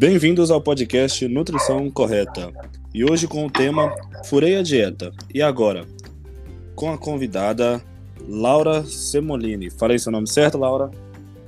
Bem-vindos 0.00 0.50
ao 0.50 0.62
podcast 0.62 1.28
Nutrição 1.28 1.90
Correta. 1.90 2.50
E 2.94 3.04
hoje 3.04 3.28
com 3.28 3.44
o 3.44 3.50
tema 3.50 3.94
Furei 4.24 4.56
a 4.56 4.62
Dieta. 4.62 5.12
E 5.34 5.42
agora? 5.42 5.84
Com 6.74 6.90
a 6.90 6.96
convidada 6.96 7.82
Laura 8.26 8.82
Semolini. 8.82 9.68
Falei 9.68 9.98
seu 9.98 10.10
nome 10.10 10.26
certo, 10.26 10.56
Laura? 10.56 10.90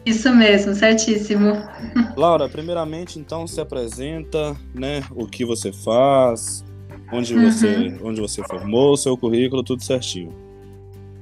Isso 0.05 0.31
mesmo, 0.35 0.75
certíssimo. 0.75 1.55
Laura, 2.15 2.47
primeiramente, 2.47 3.19
então, 3.19 3.47
se 3.47 3.59
apresenta, 3.59 4.55
né? 4.75 5.03
O 5.13 5.27
que 5.27 5.47
você 5.47 5.73
faz, 5.73 6.63
onde 7.11 7.35
uhum. 7.35 7.51
você, 7.51 7.99
onde 8.05 8.21
você 8.21 8.43
formou, 8.43 8.99
seu 8.99 9.17
currículo, 9.17 9.63
tudo 9.63 9.83
certinho. 9.83 10.31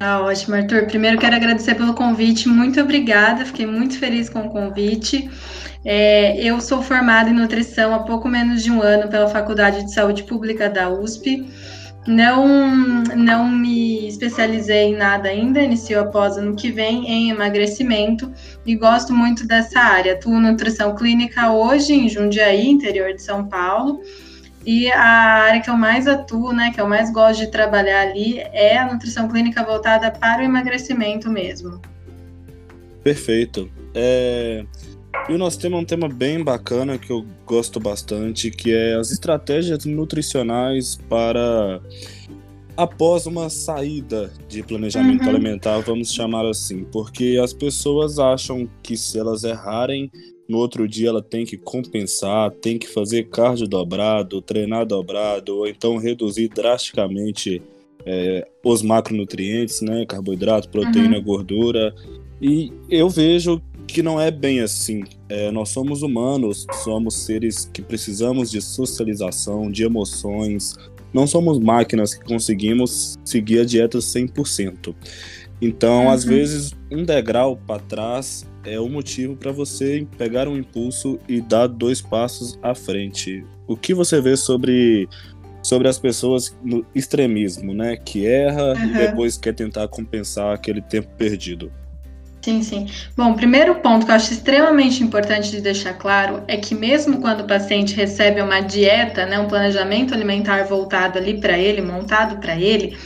Ah, 0.03 0.23
ótimo, 0.23 0.55
Arthur. 0.57 0.87
Primeiro 0.87 1.19
quero 1.19 1.37
agradecer 1.37 1.75
pelo 1.75 1.93
convite, 1.93 2.49
muito 2.49 2.81
obrigada, 2.81 3.45
fiquei 3.45 3.67
muito 3.67 3.99
feliz 3.99 4.31
com 4.31 4.47
o 4.47 4.49
convite. 4.49 5.29
É, 5.85 6.43
eu 6.43 6.59
sou 6.59 6.83
formada 6.83 7.29
em 7.29 7.35
nutrição 7.35 7.95
há 7.95 7.99
pouco 7.99 8.27
menos 8.27 8.63
de 8.63 8.71
um 8.71 8.81
ano 8.81 9.09
pela 9.09 9.29
Faculdade 9.29 9.85
de 9.85 9.93
Saúde 9.93 10.23
Pública 10.23 10.71
da 10.71 10.89
USP. 10.89 11.47
Não, 12.07 12.49
não 13.15 13.47
me 13.47 14.09
especializei 14.09 14.85
em 14.85 14.97
nada 14.97 15.29
ainda, 15.29 15.61
inicio 15.61 16.01
após 16.01 16.39
ano 16.39 16.57
que 16.57 16.73
vem 16.73 17.07
em 17.07 17.29
emagrecimento 17.29 18.33
e 18.65 18.75
gosto 18.75 19.13
muito 19.13 19.47
dessa 19.47 19.81
área. 19.81 20.15
Atuo 20.15 20.41
nutrição 20.41 20.95
clínica 20.95 21.53
hoje 21.53 21.93
em 21.93 22.09
Jundiaí, 22.09 22.67
interior 22.71 23.13
de 23.13 23.21
São 23.23 23.47
Paulo. 23.47 24.01
E 24.65 24.91
a 24.93 25.01
área 25.01 25.61
que 25.61 25.71
eu 25.71 25.77
mais 25.77 26.07
atuo, 26.07 26.53
né, 26.53 26.71
que 26.73 26.81
eu 26.81 26.89
mais 26.89 27.11
gosto 27.13 27.41
de 27.41 27.47
trabalhar 27.51 28.03
ali, 28.03 28.39
é 28.39 28.77
a 28.77 28.93
nutrição 28.93 29.29
clínica 29.29 29.65
voltada 29.65 30.11
para 30.11 30.43
o 30.43 30.45
emagrecimento 30.45 31.31
mesmo. 31.31 31.81
Perfeito. 33.03 33.71
É... 33.95 34.65
E 35.29 35.33
o 35.33 35.39
nosso 35.39 35.59
tema 35.59 35.77
é 35.77 35.81
um 35.81 35.85
tema 35.85 36.09
bem 36.09 36.43
bacana 36.43 36.99
que 36.99 37.11
eu 37.11 37.25
gosto 37.45 37.81
bastante, 37.81 38.51
que 38.51 38.73
é 38.73 38.95
as 38.95 39.11
estratégias 39.11 39.85
nutricionais 39.85 40.97
para 41.09 41.81
após 42.77 43.27
uma 43.27 43.51
saída 43.51 44.33
de 44.49 44.63
planejamento 44.63 45.25
uhum. 45.25 45.31
alimentar, 45.31 45.81
vamos 45.81 46.13
chamar 46.13 46.47
assim, 46.47 46.85
porque 46.85 47.39
as 47.43 47.53
pessoas 47.53 48.19
acham 48.19 48.69
que 48.83 48.97
se 48.97 49.19
elas 49.19 49.45
errarem 49.45 50.11
no 50.51 50.59
outro 50.59 50.89
dia 50.89 51.11
ela 51.11 51.23
tem 51.23 51.47
que 51.47 51.57
compensar, 51.57 52.51
tem 52.51 52.77
que 52.77 52.89
fazer 52.89 53.29
cardio 53.29 53.69
dobrado, 53.69 54.43
treinar 54.43 54.85
dobrado, 54.85 55.59
ou 55.59 55.69
então 55.69 55.97
reduzir 55.97 56.49
drasticamente 56.49 57.63
é, 58.05 58.45
os 58.65 58.83
macronutrientes, 58.83 59.81
né? 59.81 60.05
Carboidrato, 60.05 60.69
proteína, 60.69 61.19
uhum. 61.19 61.23
gordura. 61.23 61.95
E 62.43 62.73
eu 62.91 63.09
vejo 63.09 63.63
que 63.87 64.03
não 64.03 64.21
é 64.21 64.29
bem 64.33 64.61
assim. 64.61 65.05
É, 65.29 65.53
nós 65.53 65.69
somos 65.69 66.03
humanos, 66.03 66.67
somos 66.83 67.15
seres 67.15 67.71
que 67.73 67.81
precisamos 67.81 68.51
de 68.51 68.61
socialização, 68.61 69.71
de 69.71 69.85
emoções. 69.85 70.75
Não 71.15 71.29
somos 71.29 71.61
máquinas 71.61 72.13
que 72.13 72.25
conseguimos 72.25 73.17
seguir 73.25 73.61
a 73.61 73.65
dieta 73.65 73.99
100%. 73.99 74.93
Então, 75.63 76.07
uhum. 76.07 76.11
às 76.11 76.25
vezes, 76.25 76.73
um 76.91 77.05
degrau 77.05 77.57
para 77.57 77.81
trás 77.81 78.50
é 78.65 78.79
o 78.79 78.89
motivo 78.89 79.37
para 79.37 79.53
você 79.53 80.07
pegar 80.19 80.49
um 80.49 80.57
impulso 80.57 81.19
e 81.29 81.41
dar 81.41 81.67
dois 81.67 82.01
passos 82.01 82.59
à 82.63 82.75
frente. 82.75 83.45
O 83.67 83.77
que 83.77 83.95
você 83.95 84.21
vê 84.21 84.37
sobre 84.37 85.09
sobre 85.63 85.89
as 85.89 85.99
pessoas 85.99 86.57
no 86.65 86.87
extremismo, 86.95 87.75
né, 87.75 87.95
que 87.97 88.27
erra 88.27 88.73
uhum. 88.73 88.87
e 88.87 88.93
depois 88.95 89.37
quer 89.37 89.55
tentar 89.55 89.87
compensar 89.89 90.55
aquele 90.55 90.81
tempo 90.81 91.09
perdido? 91.19 91.71
Sim, 92.43 92.63
sim. 92.63 92.87
Bom, 93.15 93.33
o 93.33 93.35
primeiro 93.35 93.75
ponto 93.77 94.07
que 94.07 94.11
eu 94.11 94.17
acho 94.17 94.33
extremamente 94.33 95.03
importante 95.03 95.51
de 95.51 95.61
deixar 95.61 95.93
claro 95.95 96.43
é 96.49 96.57
que 96.57 96.75
mesmo 96.75 97.21
quando 97.21 97.43
o 97.43 97.47
paciente 97.47 97.95
recebe 97.95 98.41
uma 98.41 98.61
dieta, 98.61 99.27
né, 99.27 99.39
um 99.39 99.47
planejamento 99.47 100.15
alimentar 100.15 100.65
voltado 100.65 101.19
ali 101.19 101.39
para 101.39 101.59
ele, 101.59 101.83
montado 101.83 102.39
para 102.39 102.57
ele, 102.57 102.97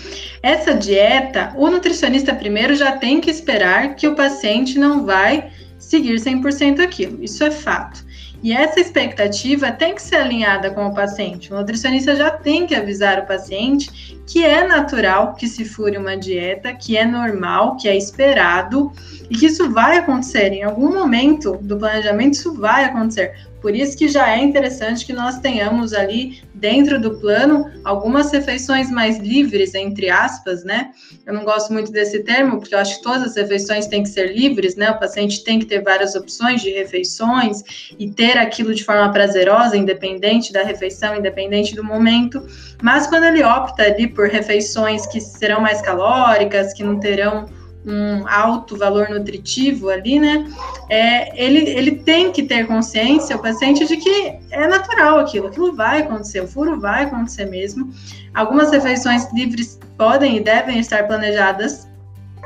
essa 0.40 0.72
dieta, 0.72 1.52
o 1.56 1.68
nutricionista 1.68 2.32
primeiro 2.32 2.76
já 2.76 2.92
tem 2.92 3.20
que 3.20 3.28
esperar 3.28 3.96
que 3.96 4.06
o 4.06 4.14
paciente 4.14 4.78
não 4.78 5.04
vai 5.04 5.50
seguir 5.78 6.14
100% 6.14 6.80
aquilo. 6.80 7.22
Isso 7.22 7.42
é 7.42 7.50
fato. 7.50 8.03
E 8.44 8.52
essa 8.52 8.78
expectativa 8.78 9.72
tem 9.72 9.94
que 9.94 10.02
ser 10.02 10.16
alinhada 10.16 10.70
com 10.70 10.84
o 10.84 10.94
paciente. 10.94 11.50
O 11.50 11.56
nutricionista 11.56 12.14
já 12.14 12.30
tem 12.30 12.66
que 12.66 12.74
avisar 12.74 13.20
o 13.20 13.26
paciente 13.26 14.20
que 14.26 14.44
é 14.44 14.66
natural 14.66 15.34
que 15.34 15.48
se 15.48 15.64
fure 15.64 15.96
uma 15.96 16.14
dieta, 16.14 16.74
que 16.74 16.94
é 16.94 17.06
normal, 17.06 17.78
que 17.78 17.88
é 17.88 17.96
esperado 17.96 18.92
e 19.30 19.34
que 19.34 19.46
isso 19.46 19.70
vai 19.70 19.96
acontecer 19.96 20.52
em 20.52 20.62
algum 20.62 20.92
momento 20.92 21.56
do 21.62 21.78
planejamento, 21.78 22.34
isso 22.34 22.52
vai 22.52 22.84
acontecer. 22.84 23.34
Por 23.64 23.74
isso 23.74 23.96
que 23.96 24.08
já 24.08 24.30
é 24.30 24.42
interessante 24.42 25.06
que 25.06 25.14
nós 25.14 25.38
tenhamos 25.38 25.94
ali 25.94 26.42
dentro 26.52 27.00
do 27.00 27.18
plano 27.18 27.64
algumas 27.82 28.30
refeições 28.30 28.90
mais 28.90 29.16
livres, 29.16 29.74
entre 29.74 30.10
aspas, 30.10 30.62
né? 30.64 30.90
Eu 31.24 31.32
não 31.32 31.44
gosto 31.44 31.72
muito 31.72 31.90
desse 31.90 32.22
termo, 32.24 32.58
porque 32.58 32.74
eu 32.74 32.78
acho 32.78 32.98
que 32.98 33.02
todas 33.02 33.22
as 33.22 33.36
refeições 33.36 33.86
têm 33.86 34.02
que 34.02 34.10
ser 34.10 34.36
livres, 34.36 34.76
né? 34.76 34.90
O 34.90 34.98
paciente 34.98 35.42
tem 35.42 35.58
que 35.58 35.64
ter 35.64 35.82
várias 35.82 36.14
opções 36.14 36.60
de 36.60 36.72
refeições 36.72 37.62
e 37.98 38.10
ter 38.10 38.36
aquilo 38.36 38.74
de 38.74 38.84
forma 38.84 39.10
prazerosa, 39.10 39.78
independente 39.78 40.52
da 40.52 40.62
refeição, 40.62 41.16
independente 41.16 41.74
do 41.74 41.82
momento. 41.82 42.46
Mas 42.82 43.06
quando 43.06 43.24
ele 43.24 43.42
opta 43.42 43.82
ali 43.82 44.06
por 44.06 44.28
refeições 44.28 45.06
que 45.06 45.22
serão 45.22 45.62
mais 45.62 45.80
calóricas, 45.80 46.74
que 46.74 46.84
não 46.84 47.00
terão 47.00 47.46
um 47.86 48.26
alto 48.26 48.76
valor 48.76 49.08
nutritivo 49.10 49.90
ali, 49.90 50.18
né? 50.18 50.50
É, 50.88 51.42
ele, 51.42 51.68
ele 51.70 51.96
tem 51.96 52.32
que 52.32 52.42
ter 52.42 52.66
consciência, 52.66 53.36
o 53.36 53.38
paciente, 53.38 53.86
de 53.86 53.96
que 53.96 54.38
é 54.50 54.66
natural 54.66 55.18
aquilo, 55.18 55.48
aquilo 55.48 55.74
vai 55.74 56.02
acontecer, 56.02 56.40
o 56.40 56.48
furo 56.48 56.80
vai 56.80 57.04
acontecer 57.04 57.44
mesmo. 57.44 57.92
Algumas 58.32 58.70
refeições 58.70 59.30
livres 59.32 59.78
podem 59.98 60.38
e 60.38 60.40
devem 60.40 60.78
estar 60.78 61.06
planejadas 61.06 61.86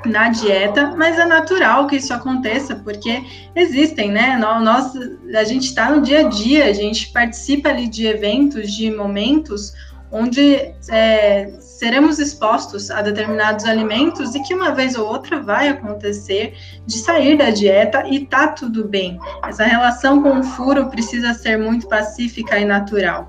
na 0.05 0.29
dieta, 0.29 0.95
mas 0.97 1.19
é 1.19 1.25
natural 1.25 1.87
que 1.87 1.97
isso 1.97 2.13
aconteça, 2.13 2.77
porque 2.77 3.23
existem, 3.55 4.11
né? 4.11 4.37
Nós, 4.37 4.93
a 5.35 5.45
gente 5.45 5.65
está 5.65 5.91
no 5.91 6.03
dia 6.03 6.21
a 6.21 6.29
dia, 6.29 6.67
a 6.67 6.73
gente 6.73 7.11
participa 7.11 7.69
ali 7.69 7.89
de 7.89 8.07
eventos, 8.07 8.73
de 8.73 8.91
momentos 8.91 9.73
onde 10.11 10.73
é, 10.89 11.53
seremos 11.79 12.19
expostos 12.19 12.91
a 12.91 13.01
determinados 13.01 13.65
alimentos 13.65 14.35
e 14.35 14.43
que 14.43 14.53
uma 14.53 14.73
vez 14.73 14.97
ou 14.97 15.07
outra 15.07 15.41
vai 15.41 15.69
acontecer 15.69 16.55
de 16.85 16.99
sair 16.99 17.39
da 17.39 17.51
dieta 17.51 18.05
e 18.09 18.27
tá 18.27 18.49
tudo 18.49 18.89
bem. 18.89 19.17
Essa 19.45 19.63
relação 19.63 20.21
com 20.21 20.41
o 20.41 20.43
furo 20.43 20.91
precisa 20.91 21.33
ser 21.35 21.57
muito 21.57 21.87
pacífica 21.87 22.59
e 22.59 22.65
natural. 22.65 23.29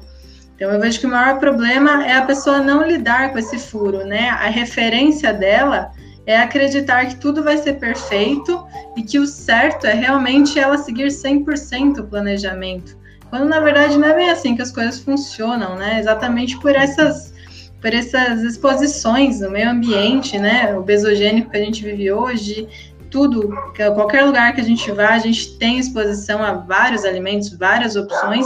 Então 0.55 0.71
eu 0.71 0.79
vejo 0.79 0.99
que 0.99 1.05
o 1.05 1.09
maior 1.11 1.37
problema 1.37 2.07
é 2.07 2.13
a 2.13 2.23
pessoa 2.23 2.59
não 2.59 2.83
lidar 2.83 3.31
com 3.31 3.37
esse 3.37 3.59
furo, 3.59 4.03
né? 4.03 4.29
A 4.29 4.49
referência 4.49 5.31
dela 5.31 5.91
é 6.25 6.35
acreditar 6.35 7.05
que 7.05 7.17
tudo 7.17 7.43
vai 7.43 7.59
ser 7.59 7.73
perfeito 7.73 8.65
e 8.97 9.03
que 9.03 9.19
o 9.19 9.27
certo 9.27 9.85
é 9.85 9.93
realmente 9.93 10.57
ela 10.59 10.79
seguir 10.79 11.09
100% 11.09 11.99
o 11.99 12.03
planejamento. 12.03 12.97
Quando 13.29 13.47
na 13.47 13.59
verdade 13.59 13.95
não 13.95 14.07
é 14.07 14.15
bem 14.15 14.31
assim 14.31 14.55
que 14.55 14.63
as 14.63 14.71
coisas 14.71 14.99
funcionam, 14.99 15.75
né? 15.75 15.99
Exatamente 15.99 16.59
por 16.59 16.75
essas 16.75 17.37
por 17.81 17.93
essas 17.93 18.41
exposições 18.43 19.39
no 19.41 19.49
meio 19.49 19.69
ambiente, 19.69 20.37
né, 20.37 20.75
o 20.77 20.81
besogênico 20.81 21.49
que 21.49 21.57
a 21.57 21.63
gente 21.63 21.83
vive 21.83 22.11
hoje, 22.11 22.67
tudo, 23.09 23.49
qualquer 23.95 24.23
lugar 24.23 24.53
que 24.53 24.61
a 24.61 24.63
gente 24.63 24.91
vá, 24.91 25.09
a 25.09 25.19
gente 25.19 25.57
tem 25.57 25.79
exposição 25.79 26.43
a 26.43 26.53
vários 26.53 27.03
alimentos, 27.03 27.51
várias 27.53 27.95
opções, 27.95 28.45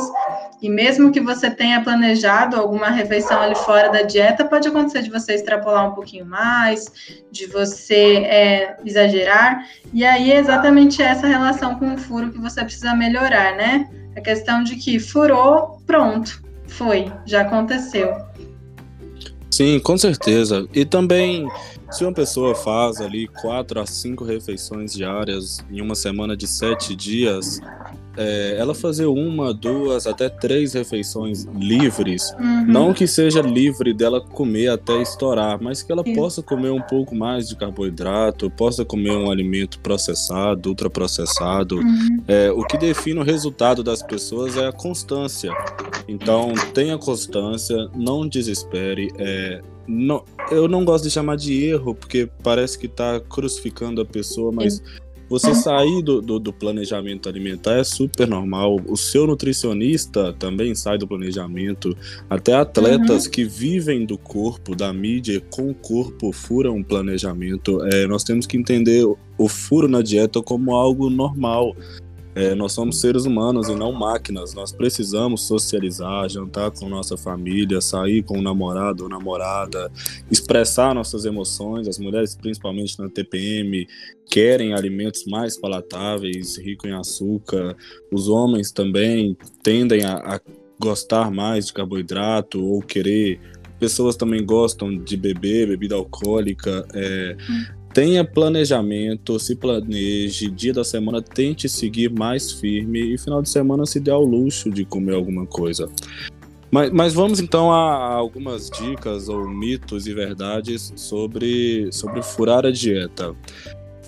e 0.61 0.69
mesmo 0.69 1.11
que 1.11 1.19
você 1.19 1.51
tenha 1.51 1.83
planejado 1.83 2.55
alguma 2.55 2.90
refeição 2.90 3.41
ali 3.41 3.55
fora 3.55 3.90
da 3.90 4.03
dieta, 4.03 4.46
pode 4.46 4.67
acontecer 4.67 5.02
de 5.02 5.09
você 5.09 5.34
extrapolar 5.34 5.90
um 5.90 5.93
pouquinho 5.93 6.25
mais, 6.25 6.85
de 7.29 7.46
você 7.47 8.19
é, 8.19 8.78
exagerar, 8.85 9.66
e 9.91 10.05
aí 10.05 10.31
é 10.31 10.37
exatamente 10.37 11.02
essa 11.02 11.28
relação 11.28 11.75
com 11.75 11.93
o 11.93 11.97
furo 11.97 12.31
que 12.31 12.40
você 12.40 12.63
precisa 12.63 12.96
melhorar, 12.96 13.55
né? 13.55 13.90
A 14.16 14.22
questão 14.22 14.63
de 14.63 14.78
que 14.78 14.99
furou, 14.99 15.81
pronto, 15.85 16.41
foi, 16.67 17.11
já 17.25 17.41
aconteceu. 17.41 18.16
Sim, 19.53 19.79
com 19.79 19.96
certeza. 19.96 20.67
E 20.73 20.84
também, 20.84 21.47
se 21.93 22.03
uma 22.03 22.11
pessoa 22.13 22.55
faz 22.55 22.99
ali 22.99 23.28
quatro 23.28 23.79
a 23.79 23.85
cinco 23.85 24.23
refeições 24.23 24.93
diárias 24.93 25.63
em 25.69 25.79
uma 25.79 25.93
semana 25.93 26.35
de 26.35 26.47
sete 26.47 26.95
dias, 26.95 27.61
é, 28.17 28.55
ela 28.57 28.73
fazer 28.73 29.05
uma, 29.05 29.53
duas, 29.53 30.07
até 30.07 30.28
três 30.29 30.73
refeições 30.73 31.43
livres, 31.55 32.31
uhum. 32.40 32.66
não 32.67 32.93
que 32.93 33.07
seja 33.07 33.41
livre 33.41 33.93
dela 33.93 34.22
comer 34.22 34.69
até 34.69 35.01
estourar, 35.01 35.61
mas 35.61 35.81
que 35.84 35.91
ela 35.91 36.03
possa 36.03 36.41
comer 36.41 36.72
um 36.72 36.81
pouco 36.81 37.16
mais 37.16 37.47
de 37.47 37.55
carboidrato, 37.55 38.49
possa 38.51 38.84
comer 38.84 39.11
um 39.11 39.29
alimento 39.29 39.79
processado, 39.79 40.69
ultraprocessado. 40.69 41.78
Uhum. 41.78 42.23
É, 42.28 42.51
o 42.51 42.63
que 42.63 42.78
define 42.78 43.19
o 43.19 43.23
resultado 43.23 43.84
das 43.84 44.01
pessoas 44.01 44.57
é 44.57 44.67
a 44.67 44.72
constância. 44.72 45.51
Então, 46.07 46.53
tenha 46.73 46.97
constância, 46.97 47.89
não 47.96 48.28
desespere. 48.28 49.11
É, 49.17 49.61
não, 49.88 50.24
eu 50.52 50.68
não 50.68 50.85
gosto 50.85 51.03
de 51.03 51.12
chamar 51.12 51.38
de 51.38 51.66
erro, 51.66 51.96
porque 51.96 52.30
parece 52.41 52.78
que 52.78 52.85
está 52.85 53.20
crucificando 53.20 54.02
a 54.02 54.06
pessoa, 54.06 54.52
mas. 54.52 54.76
Sim 54.76 55.03
Você 55.34 55.56
sair 55.56 56.03
do, 56.03 56.22
do, 56.22 56.38
do, 56.38 56.53
planejamento 56.53 57.28
alimentar 57.28 57.74
é 57.74 57.84
super 57.84 58.28
normal. 58.28 58.80
O 58.85 58.96
seu 58.96 59.26
nutricionista 59.26 60.32
também 60.34 60.76
sai 60.76 61.00
do 61.00 61.08
planejamento. 61.08 61.97
Até 62.30 62.53
atletas 62.53 63.26
uhum. 63.26 63.32
que 63.32 63.44
vivem 63.44 64.06
do 64.06 64.16
corpo, 64.16 64.76
da 64.76 64.94
mídia, 64.94 65.41
com 65.50 65.72
o 65.72 65.74
corpo, 65.74 66.32
furam 66.32 66.80
o 66.80 66.85
planejamento. 66.85 67.84
É, 67.85 68.06
nós 68.06 68.24
temos 68.24 68.46
que 68.46 68.58
entender 68.58 69.03
o 69.35 69.47
furo 69.47 69.88
na 69.88 70.03
dieta 70.03 70.40
como 70.40 70.76
algo 70.76 71.09
normal. 71.09 71.76
É, 72.35 72.56
nós 72.56 72.72
somos 72.72 73.00
seres 73.00 73.26
humanos 73.26 73.70
e 73.70 73.76
não 73.76 73.91
máquinas. 73.91 74.53
Nós 74.53 74.72
precisamos 74.72 75.41
socializar, 75.44 76.28
jantar 76.30 76.72
com 76.72 76.90
nossa 76.90 77.16
família, 77.16 77.80
sair 77.80 78.24
com 78.24 78.40
o 78.40 78.41
namorado 78.41 79.03
ou 79.03 79.09
namorada, 79.09 79.91
expressar 80.32 80.96
nossas 80.96 81.26
emoções. 81.26 81.88
As 81.88 82.00
mulheres, 82.00 82.35
principalmente 82.35 82.97
na 83.00 83.09
TPM, 83.09 83.88
querem 84.30 84.74
alimentos 84.74 85.26
mais 85.26 85.59
palatáveis, 85.59 86.58
ricos 86.58 86.90
em 86.90 86.94
açúcar. 86.94 87.76
Os 88.12 88.28
homens 88.28 88.72
também 88.72 89.38
tendem 89.62 90.03
a, 90.03 90.35
a 90.35 90.41
gostar 90.80 91.30
mais 91.30 91.68
de 91.68 91.74
carboidrato 91.74 92.64
ou 92.64 92.82
querer 92.82 93.40
pessoas 93.80 94.16
também 94.16 94.46
gostam 94.46 94.97
de 94.97 95.18
beber 95.18 95.68
bebida 95.68 95.96
alcoólica. 95.96 96.88
É, 96.94 97.35
hum 97.50 97.83
tenha 97.93 98.25
planejamento, 98.25 99.40
se 99.40 99.55
planeje, 99.55 100.49
dia 100.49 100.73
da 100.73 100.84
semana 100.84 101.22
tente 101.22 101.69
seguir 101.69 102.09
mais 102.09 102.51
firme 102.51 103.13
e 103.13 103.17
final 103.17 103.41
de 103.41 103.49
semana 103.49 103.85
se 103.85 103.99
dê 103.99 104.09
ao 104.09 104.23
luxo 104.23 104.72
de 104.72 104.84
comer 104.84 105.13
alguma 105.13 105.45
coisa. 105.45 105.90
Mas, 106.72 106.90
mas 106.91 107.13
vamos 107.13 107.40
então 107.40 107.72
a, 107.72 108.16
algumas 108.16 108.67
dicas 108.67 109.29
ou 109.29 109.47
mitos 109.47 110.07
e 110.07 110.13
verdades 110.13 110.91
sobre, 110.95 111.91
sobre 111.91 112.23
furar 112.23 112.66
a 112.66 112.72
dieta. 112.72 113.35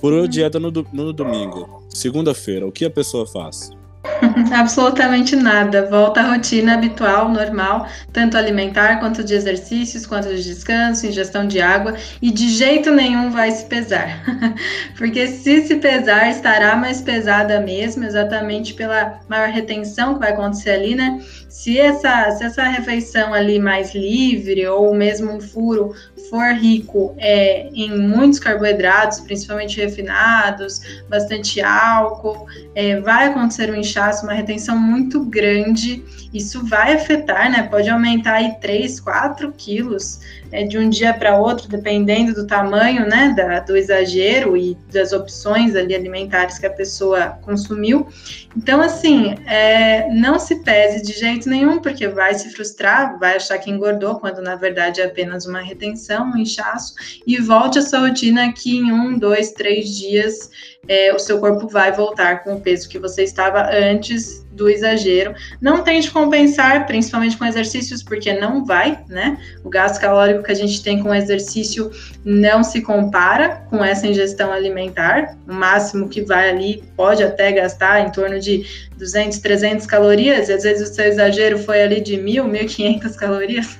Furou 0.01 0.19
a 0.19 0.21
uhum. 0.23 0.27
dieta 0.27 0.59
no, 0.59 0.71
no 0.71 1.13
domingo, 1.13 1.83
segunda-feira, 1.87 2.65
o 2.65 2.71
que 2.71 2.85
a 2.85 2.89
pessoa 2.89 3.27
faz? 3.27 3.71
Absolutamente 4.53 5.35
nada. 5.35 5.87
Volta 5.89 6.21
à 6.21 6.31
rotina 6.31 6.73
habitual, 6.73 7.29
normal, 7.29 7.87
tanto 8.11 8.37
alimentar 8.37 8.99
quanto 8.99 9.23
de 9.23 9.33
exercícios, 9.33 10.05
quanto 10.05 10.29
de 10.29 10.43
descanso, 10.43 11.05
ingestão 11.05 11.47
de 11.47 11.59
água, 11.59 11.95
e 12.21 12.31
de 12.31 12.49
jeito 12.49 12.91
nenhum 12.91 13.31
vai 13.31 13.51
se 13.51 13.65
pesar. 13.65 14.23
Porque 14.97 15.27
se 15.27 15.65
se 15.65 15.75
pesar, 15.75 16.29
estará 16.29 16.75
mais 16.75 17.01
pesada 17.01 17.59
mesmo, 17.59 18.03
exatamente 18.03 18.73
pela 18.73 19.19
maior 19.27 19.49
retenção 19.49 20.13
que 20.13 20.19
vai 20.19 20.31
acontecer 20.31 20.71
ali, 20.71 20.95
né? 20.95 21.21
Se 21.49 21.79
essa, 21.79 22.31
se 22.31 22.43
essa 22.43 22.63
refeição 22.63 23.33
ali 23.33 23.59
mais 23.59 23.95
livre, 23.95 24.65
ou 24.67 24.93
mesmo 24.93 25.31
um 25.31 25.39
furo, 25.39 25.93
for 26.29 26.53
rico 26.53 27.15
é, 27.17 27.69
em 27.73 27.97
muitos 27.97 28.39
carboidratos, 28.39 29.19
principalmente 29.19 29.79
refinados, 29.79 30.81
bastante 31.09 31.61
álcool, 31.61 32.47
é, 32.73 32.99
vai 32.99 33.27
acontecer 33.27 33.71
um 33.71 33.75
inchaço, 33.75 34.25
uma 34.25 34.33
retenção 34.33 34.77
muito 34.77 35.23
grande. 35.23 36.03
Isso 36.33 36.65
vai 36.65 36.93
afetar, 36.93 37.51
né? 37.51 37.63
Pode 37.63 37.89
aumentar 37.89 38.35
aí 38.35 38.55
3, 38.59 38.99
4 38.99 39.53
quilos 39.53 40.19
é, 40.55 40.63
de 40.63 40.77
um 40.77 40.89
dia 40.89 41.13
para 41.13 41.37
outro, 41.37 41.67
dependendo 41.67 42.33
do 42.33 42.47
tamanho, 42.47 43.07
né? 43.07 43.33
Da, 43.35 43.59
do 43.59 43.75
exagero 43.75 44.55
e 44.55 44.77
das 44.91 45.11
opções 45.11 45.75
ali 45.75 45.93
alimentares 45.93 46.57
que 46.57 46.65
a 46.65 46.69
pessoa 46.69 47.37
consumiu. 47.41 48.07
Então, 48.55 48.81
assim, 48.81 49.35
é, 49.45 50.09
não 50.13 50.39
se 50.39 50.63
pese 50.63 51.03
de 51.03 51.11
jeito 51.11 51.49
nenhum, 51.49 51.79
porque 51.79 52.07
vai 52.07 52.33
se 52.33 52.49
frustrar, 52.51 53.19
vai 53.19 53.35
achar 53.35 53.57
que 53.57 53.69
engordou, 53.69 54.19
quando 54.19 54.41
na 54.41 54.55
verdade 54.55 55.01
é 55.01 55.05
apenas 55.05 55.45
uma 55.45 55.59
retenção, 55.59 56.31
um 56.31 56.37
inchaço, 56.37 56.93
e 57.27 57.37
volte 57.37 57.79
a 57.79 57.81
sua 57.81 57.99
rotina 57.99 58.53
que 58.53 58.77
em 58.77 58.91
um, 58.91 59.19
dois, 59.19 59.51
três 59.51 59.89
dias 59.89 60.49
é, 60.87 61.13
o 61.13 61.19
seu 61.19 61.39
corpo 61.39 61.67
vai 61.67 61.91
voltar 61.91 62.43
com 62.43 62.55
o 62.55 62.61
peso 62.61 62.87
que 62.89 62.99
você 62.99 63.23
estava 63.23 63.69
antes 63.71 64.45
do 64.55 64.69
exagero. 64.69 65.35
Não 65.61 65.83
tente 65.83 66.09
compensar, 66.09 66.87
principalmente 66.87 67.37
com 67.37 67.43
exercícios, 67.43 68.01
porque 68.01 68.31
não 68.33 68.63
vai, 68.63 69.03
né? 69.09 69.37
O 69.63 69.69
gasto 69.69 69.99
calórico 69.99 70.43
que 70.43 70.51
a 70.51 70.55
gente 70.55 70.81
tem 70.81 71.03
com 71.03 71.13
exercício 71.13 71.91
não 72.23 72.63
se 72.63 72.81
compara 72.81 73.65
com 73.69 73.83
essa 73.83 74.07
ingestão 74.07 74.53
alimentar. 74.53 75.37
O 75.47 75.53
máximo 75.53 76.07
que 76.07 76.21
vai 76.21 76.49
ali 76.49 76.83
pode 76.95 77.21
até 77.21 77.51
gastar 77.51 78.07
em 78.07 78.11
torno 78.11 78.39
de 78.39 78.65
200, 78.97 79.39
300 79.39 79.85
calorias, 79.85 80.47
e 80.47 80.53
às 80.53 80.63
vezes 80.63 80.89
o 80.89 80.93
seu 80.93 81.05
exagero 81.05 81.57
foi 81.59 81.81
ali 81.81 81.99
de 81.99 82.15
1.000, 82.15 82.49
1.500 82.49 83.15
calorias. 83.19 83.79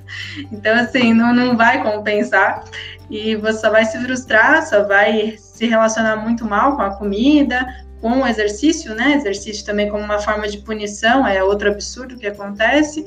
Então, 0.52 0.76
assim, 0.76 1.14
não, 1.14 1.34
não 1.34 1.56
vai 1.56 1.82
compensar 1.82 2.66
e 3.10 3.36
você 3.36 3.60
só 3.60 3.70
vai 3.70 3.86
se 3.86 3.98
frustrar, 4.00 4.66
só 4.68 4.84
vai 4.84 5.36
se 5.38 5.66
relacionar 5.66 6.18
muito 6.18 6.46
mal 6.46 6.76
com 6.76 6.82
a 6.82 6.96
comida, 6.96 7.66
com 8.02 8.22
o 8.22 8.28
exercício, 8.28 8.94
né? 8.94 9.16
Exercício 9.16 9.66
também 9.66 9.90
como 9.90 10.04
uma 10.04 10.20
forma 10.20 10.48
de 10.48 10.60
punição, 10.60 11.26
é 11.26 11.44
outro 11.44 11.70
absurdo 11.70 12.18
que 12.18 12.28
acontece. 12.28 13.04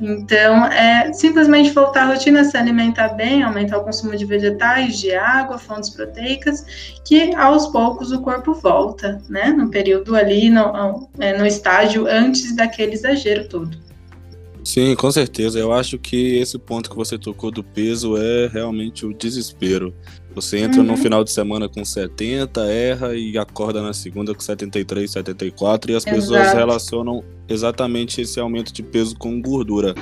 Então, 0.00 0.64
é 0.66 1.12
simplesmente 1.12 1.70
voltar 1.70 2.02
à 2.02 2.06
rotina, 2.06 2.42
se 2.42 2.56
alimentar 2.56 3.10
bem, 3.10 3.42
aumentar 3.42 3.78
o 3.78 3.84
consumo 3.84 4.16
de 4.16 4.24
vegetais, 4.24 4.98
de 4.98 5.14
água, 5.14 5.58
fontes 5.58 5.90
proteicas, 5.90 6.64
que 7.04 7.34
aos 7.34 7.66
poucos 7.66 8.10
o 8.10 8.22
corpo 8.22 8.54
volta, 8.54 9.20
né? 9.28 9.48
No 9.48 9.70
período 9.70 10.16
ali, 10.16 10.48
no, 10.48 11.08
é, 11.18 11.36
no 11.36 11.46
estágio 11.46 12.06
antes 12.08 12.56
daquele 12.56 12.94
exagero 12.94 13.46
todo. 13.48 13.89
Sim, 14.64 14.94
com 14.94 15.10
certeza. 15.10 15.58
Eu 15.58 15.72
acho 15.72 15.98
que 15.98 16.36
esse 16.36 16.58
ponto 16.58 16.90
que 16.90 16.96
você 16.96 17.18
tocou 17.18 17.50
do 17.50 17.64
peso 17.64 18.16
é 18.16 18.46
realmente 18.46 19.06
o 19.06 19.12
desespero. 19.12 19.94
Você 20.34 20.58
entra 20.58 20.80
uhum. 20.80 20.86
no 20.86 20.96
final 20.96 21.24
de 21.24 21.32
semana 21.32 21.68
com 21.68 21.84
70, 21.84 22.60
erra 22.66 23.14
e 23.14 23.36
acorda 23.36 23.82
na 23.82 23.92
segunda 23.92 24.34
com 24.34 24.40
73, 24.40 25.10
74 25.10 25.90
e 25.90 25.96
as 25.96 26.06
Exato. 26.06 26.16
pessoas 26.16 26.52
relacionam 26.52 27.24
exatamente 27.48 28.20
esse 28.20 28.38
aumento 28.38 28.72
de 28.72 28.82
peso 28.82 29.16
com 29.16 29.40
gordura. 29.40 29.94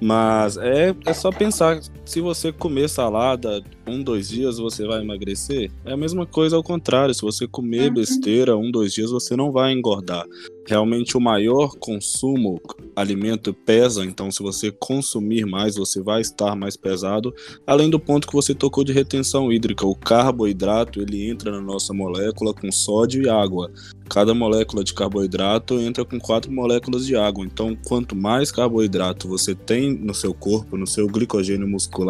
Mas 0.00 0.56
é, 0.56 0.94
é 1.06 1.14
só 1.14 1.30
pensar, 1.30 1.80
se 2.12 2.20
você 2.20 2.52
comer 2.52 2.90
salada 2.90 3.64
um, 3.86 4.02
dois 4.02 4.28
dias, 4.28 4.58
você 4.58 4.86
vai 4.86 5.00
emagrecer? 5.00 5.70
É 5.82 5.94
a 5.94 5.96
mesma 5.96 6.26
coisa 6.26 6.54
ao 6.54 6.62
contrário, 6.62 7.14
se 7.14 7.22
você 7.22 7.46
comer 7.46 7.88
uhum. 7.88 7.94
besteira 7.94 8.54
um, 8.54 8.70
dois 8.70 8.92
dias, 8.92 9.10
você 9.10 9.34
não 9.34 9.50
vai 9.50 9.72
engordar. 9.72 10.26
Realmente 10.66 11.16
o 11.16 11.20
maior 11.20 11.74
consumo 11.78 12.60
alimento 12.94 13.54
pesa, 13.54 14.04
então 14.04 14.30
se 14.30 14.42
você 14.42 14.70
consumir 14.70 15.46
mais, 15.46 15.76
você 15.76 16.02
vai 16.02 16.20
estar 16.20 16.54
mais 16.54 16.76
pesado. 16.76 17.34
Além 17.66 17.88
do 17.88 17.98
ponto 17.98 18.28
que 18.28 18.34
você 18.34 18.54
tocou 18.54 18.84
de 18.84 18.92
retenção 18.92 19.50
hídrica, 19.50 19.86
o 19.86 19.96
carboidrato 19.96 21.00
ele 21.00 21.28
entra 21.28 21.50
na 21.50 21.62
nossa 21.62 21.94
molécula 21.94 22.52
com 22.52 22.70
sódio 22.70 23.22
e 23.22 23.28
água. 23.28 23.72
Cada 24.08 24.34
molécula 24.34 24.84
de 24.84 24.92
carboidrato 24.92 25.80
entra 25.80 26.04
com 26.04 26.20
quatro 26.20 26.52
moléculas 26.52 27.06
de 27.06 27.16
água. 27.16 27.46
Então, 27.46 27.74
quanto 27.82 28.14
mais 28.14 28.52
carboidrato 28.52 29.26
você 29.26 29.54
tem 29.54 29.94
no 29.94 30.14
seu 30.14 30.34
corpo, 30.34 30.76
no 30.76 30.86
seu 30.86 31.06
glicogênio 31.06 31.66
muscular, 31.66 32.01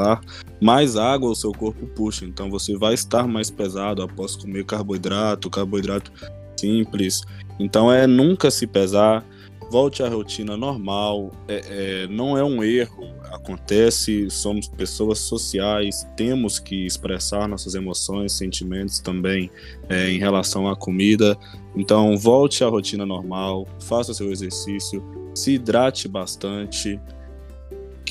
mais 0.61 0.97
água 0.97 1.31
o 1.31 1.35
seu 1.35 1.53
corpo 1.53 1.87
puxa. 1.87 2.25
Então, 2.25 2.51
você 2.51 2.77
vai 2.77 2.95
estar 2.95 3.27
mais 3.27 3.51
pesado 3.51 4.03
após 4.03 4.37
comer 4.37 4.65
carboidrato, 4.65 5.51
carboidrato 5.51 6.13
simples. 6.57 7.23
Então, 7.59 7.93
é 7.93 8.07
nunca 8.07 8.51
se 8.51 8.67
pesar 8.67 9.25
volte 9.73 10.03
à 10.03 10.09
rotina 10.09 10.55
normal. 10.55 11.31
É, 11.49 11.63
é, 12.05 12.07
não 12.07 12.37
é 12.37 12.45
um 12.45 12.63
erro, 12.63 13.09
acontece, 13.33 14.29
somos 14.29 14.69
pessoas 14.69 15.19
sociais, 15.21 16.07
temos 16.15 16.59
que 16.59 16.85
expressar 16.85 17.49
nossas 17.49 17.75
emoções, 17.75 18.33
sentimentos 18.33 19.01
também 19.01 19.51
é, 19.89 20.11
em 20.11 20.19
relação 20.19 20.69
à 20.69 20.77
comida. 20.77 21.39
Então, 21.75 22.19
volte 22.19 22.63
à 22.63 22.69
rotina 22.69 23.07
normal, 23.07 23.67
faça 23.81 24.13
seu 24.13 24.31
exercício, 24.31 25.03
se 25.35 25.53
hidrate 25.55 26.07
bastante 26.07 27.01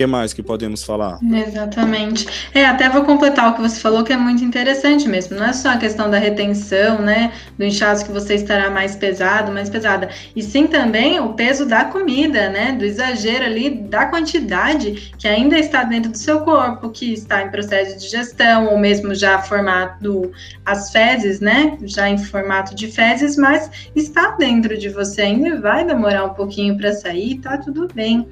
que 0.02 0.08
mais 0.08 0.34
que 0.34 0.42
podemos 0.42 0.84
falar? 0.84 1.20
Exatamente. 1.22 2.28
É, 2.54 2.66
até 2.66 2.90
vou 2.90 3.04
completar 3.04 3.52
o 3.52 3.56
que 3.56 3.62
você 3.62 3.80
falou, 3.80 4.04
que 4.04 4.12
é 4.12 4.18
muito 4.18 4.44
interessante 4.44 5.08
mesmo. 5.08 5.38
Não 5.38 5.46
é 5.46 5.54
só 5.54 5.70
a 5.70 5.78
questão 5.78 6.10
da 6.10 6.18
retenção, 6.18 7.02
né? 7.02 7.32
Do 7.58 7.64
inchaço 7.64 8.06
que 8.06 8.12
você 8.12 8.36
estará 8.36 8.70
mais 8.72 8.96
pesado, 8.96 9.52
mais 9.52 9.70
pesada. 9.70 10.10
E 10.36 10.42
sim 10.42 10.66
também 10.66 11.20
o 11.20 11.34
peso 11.34 11.68
da 11.68 11.86
comida, 11.86 12.50
né? 12.50 12.72
Do 12.72 12.84
exagero 12.84 13.46
ali, 13.46 13.70
da 13.70 14.08
quantidade 14.08 15.14
que 15.18 15.28
ainda 15.28 15.58
está 15.58 15.84
dentro 15.84 16.12
do 16.12 16.18
seu 16.18 16.42
corpo, 16.42 16.90
que 16.90 17.14
está 17.14 17.44
em 17.44 17.52
processo 17.52 17.98
de 17.98 18.06
digestão, 18.06 18.68
ou 18.68 18.80
mesmo 18.80 19.14
já 19.14 19.40
formado 19.40 20.32
as 20.66 20.92
fezes, 20.92 21.40
né? 21.40 21.78
Já 21.84 22.10
em 22.10 22.18
formato 22.18 22.74
de 22.74 22.88
fezes, 22.92 23.38
mas 23.38 23.70
está 23.96 24.32
dentro 24.32 24.78
de 24.78 24.90
você 24.90 25.22
ainda 25.22 25.48
e 25.50 25.58
vai 25.60 25.86
demorar 25.86 26.26
um 26.26 26.34
pouquinho 26.34 26.76
para 26.76 26.92
sair, 26.92 27.40
tá 27.40 27.58
tudo 27.58 27.88
bem. 27.94 28.28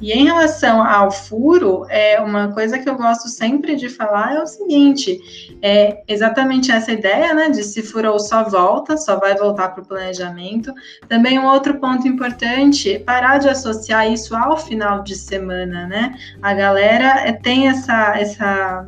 E 0.00 0.12
em 0.12 0.24
relação 0.24 0.82
ao 0.82 1.10
furo, 1.10 1.86
é 1.88 2.20
uma 2.20 2.52
coisa 2.52 2.78
que 2.78 2.88
eu 2.88 2.96
gosto 2.96 3.28
sempre 3.28 3.76
de 3.76 3.88
falar 3.88 4.34
é 4.34 4.42
o 4.42 4.46
seguinte: 4.46 5.56
é 5.62 6.02
exatamente 6.08 6.70
essa 6.70 6.92
ideia, 6.92 7.32
né, 7.34 7.48
de 7.48 7.62
se 7.62 7.82
furou 7.82 8.18
só 8.18 8.44
volta, 8.44 8.96
só 8.96 9.18
vai 9.18 9.34
voltar 9.36 9.68
para 9.68 9.82
o 9.82 9.86
planejamento. 9.86 10.72
Também 11.08 11.38
um 11.38 11.46
outro 11.46 11.78
ponto 11.78 12.08
importante, 12.08 12.98
parar 12.98 13.38
de 13.38 13.48
associar 13.48 14.10
isso 14.10 14.34
ao 14.34 14.56
final 14.56 15.02
de 15.02 15.14
semana, 15.14 15.86
né? 15.86 16.14
A 16.42 16.54
galera 16.54 17.26
é, 17.26 17.32
tem 17.32 17.68
essa 17.68 18.18
essa 18.18 18.86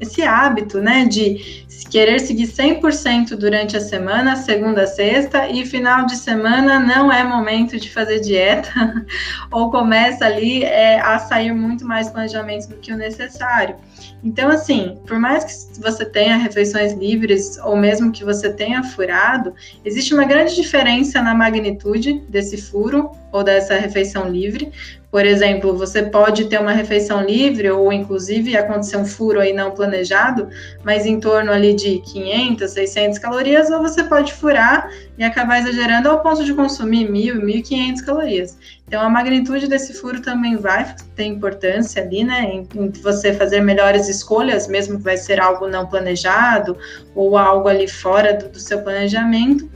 esse 0.00 0.22
hábito, 0.22 0.80
né, 0.80 1.04
de 1.04 1.64
querer 1.90 2.20
seguir 2.20 2.46
100% 2.46 3.36
durante 3.36 3.76
a 3.76 3.80
semana, 3.80 4.36
segunda 4.36 4.82
a 4.82 4.86
sexta, 4.86 5.48
e 5.48 5.64
final 5.64 6.06
de 6.06 6.16
semana 6.16 6.78
não 6.78 7.10
é 7.10 7.22
momento 7.24 7.78
de 7.78 7.90
fazer 7.90 8.20
dieta, 8.20 8.70
ou 9.50 9.70
começa 9.70 10.24
ali 10.24 10.62
é, 10.64 11.00
a 11.00 11.18
sair 11.18 11.52
muito 11.52 11.86
mais 11.86 12.10
planejamento 12.10 12.68
do 12.68 12.76
que 12.76 12.92
o 12.92 12.96
necessário. 12.96 13.76
Então, 14.22 14.48
assim, 14.48 14.98
por 15.06 15.18
mais 15.18 15.44
que 15.44 15.80
você 15.80 16.04
tenha 16.04 16.36
refeições 16.36 16.92
livres, 16.94 17.58
ou 17.58 17.76
mesmo 17.76 18.10
que 18.10 18.24
você 18.24 18.52
tenha 18.52 18.82
furado, 18.82 19.54
existe 19.84 20.14
uma 20.14 20.24
grande 20.24 20.54
diferença 20.54 21.22
na 21.22 21.34
magnitude 21.34 22.24
desse 22.28 22.56
furo 22.56 23.10
ou 23.32 23.44
dessa 23.44 23.74
refeição 23.74 24.28
livre, 24.28 24.72
por 25.16 25.24
exemplo, 25.24 25.74
você 25.74 26.02
pode 26.02 26.44
ter 26.46 26.60
uma 26.60 26.72
refeição 26.72 27.24
livre 27.24 27.70
ou 27.70 27.90
inclusive 27.92 28.54
acontecer 28.54 28.98
um 28.98 29.06
furo 29.06 29.40
aí 29.40 29.52
não 29.52 29.70
planejado, 29.70 30.48
mas 30.84 31.06
em 31.06 31.18
torno 31.18 31.50
ali 31.52 31.74
de 31.74 32.00
500, 32.00 32.70
600 32.70 33.18
calorias, 33.18 33.70
ou 33.70 33.80
você 33.80 34.04
pode 34.04 34.34
furar 34.34 34.90
e 35.16 35.24
acabar 35.24 35.60
exagerando 35.60 36.10
ao 36.10 36.20
ponto 36.22 36.44
de 36.44 36.52
consumir 36.52 37.08
1.000, 37.08 37.40
1.500 37.40 38.04
calorias. 38.04 38.58
Então, 38.86 39.02
a 39.02 39.08
magnitude 39.08 39.66
desse 39.66 39.94
furo 39.94 40.22
também 40.22 40.56
vai 40.56 40.94
ter 41.16 41.24
importância 41.24 42.00
ali, 42.00 42.22
né, 42.22 42.44
em, 42.44 42.68
em 42.74 42.90
você 42.90 43.34
fazer 43.34 43.60
melhores 43.60 44.08
escolhas, 44.08 44.68
mesmo 44.68 44.98
que 44.98 45.02
vai 45.02 45.16
ser 45.16 45.40
algo 45.40 45.66
não 45.66 45.86
planejado 45.86 46.78
ou 47.12 47.36
algo 47.36 47.68
ali 47.68 47.88
fora 47.88 48.32
do, 48.34 48.48
do 48.48 48.60
seu 48.60 48.82
planejamento. 48.82 49.68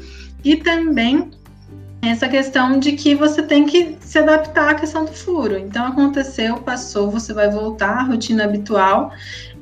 E 0.44 0.56
também 0.56 1.28
essa 2.02 2.28
questão 2.28 2.78
de 2.78 2.92
que 2.92 3.14
você 3.14 3.42
tem 3.42 3.66
que 3.66 3.96
se 4.00 4.18
adaptar 4.18 4.70
à 4.70 4.74
questão 4.74 5.04
do 5.04 5.12
furo. 5.12 5.58
Então, 5.58 5.86
aconteceu, 5.86 6.56
passou, 6.58 7.10
você 7.10 7.32
vai 7.32 7.50
voltar 7.50 7.98
à 7.98 8.02
rotina 8.02 8.44
habitual. 8.44 9.12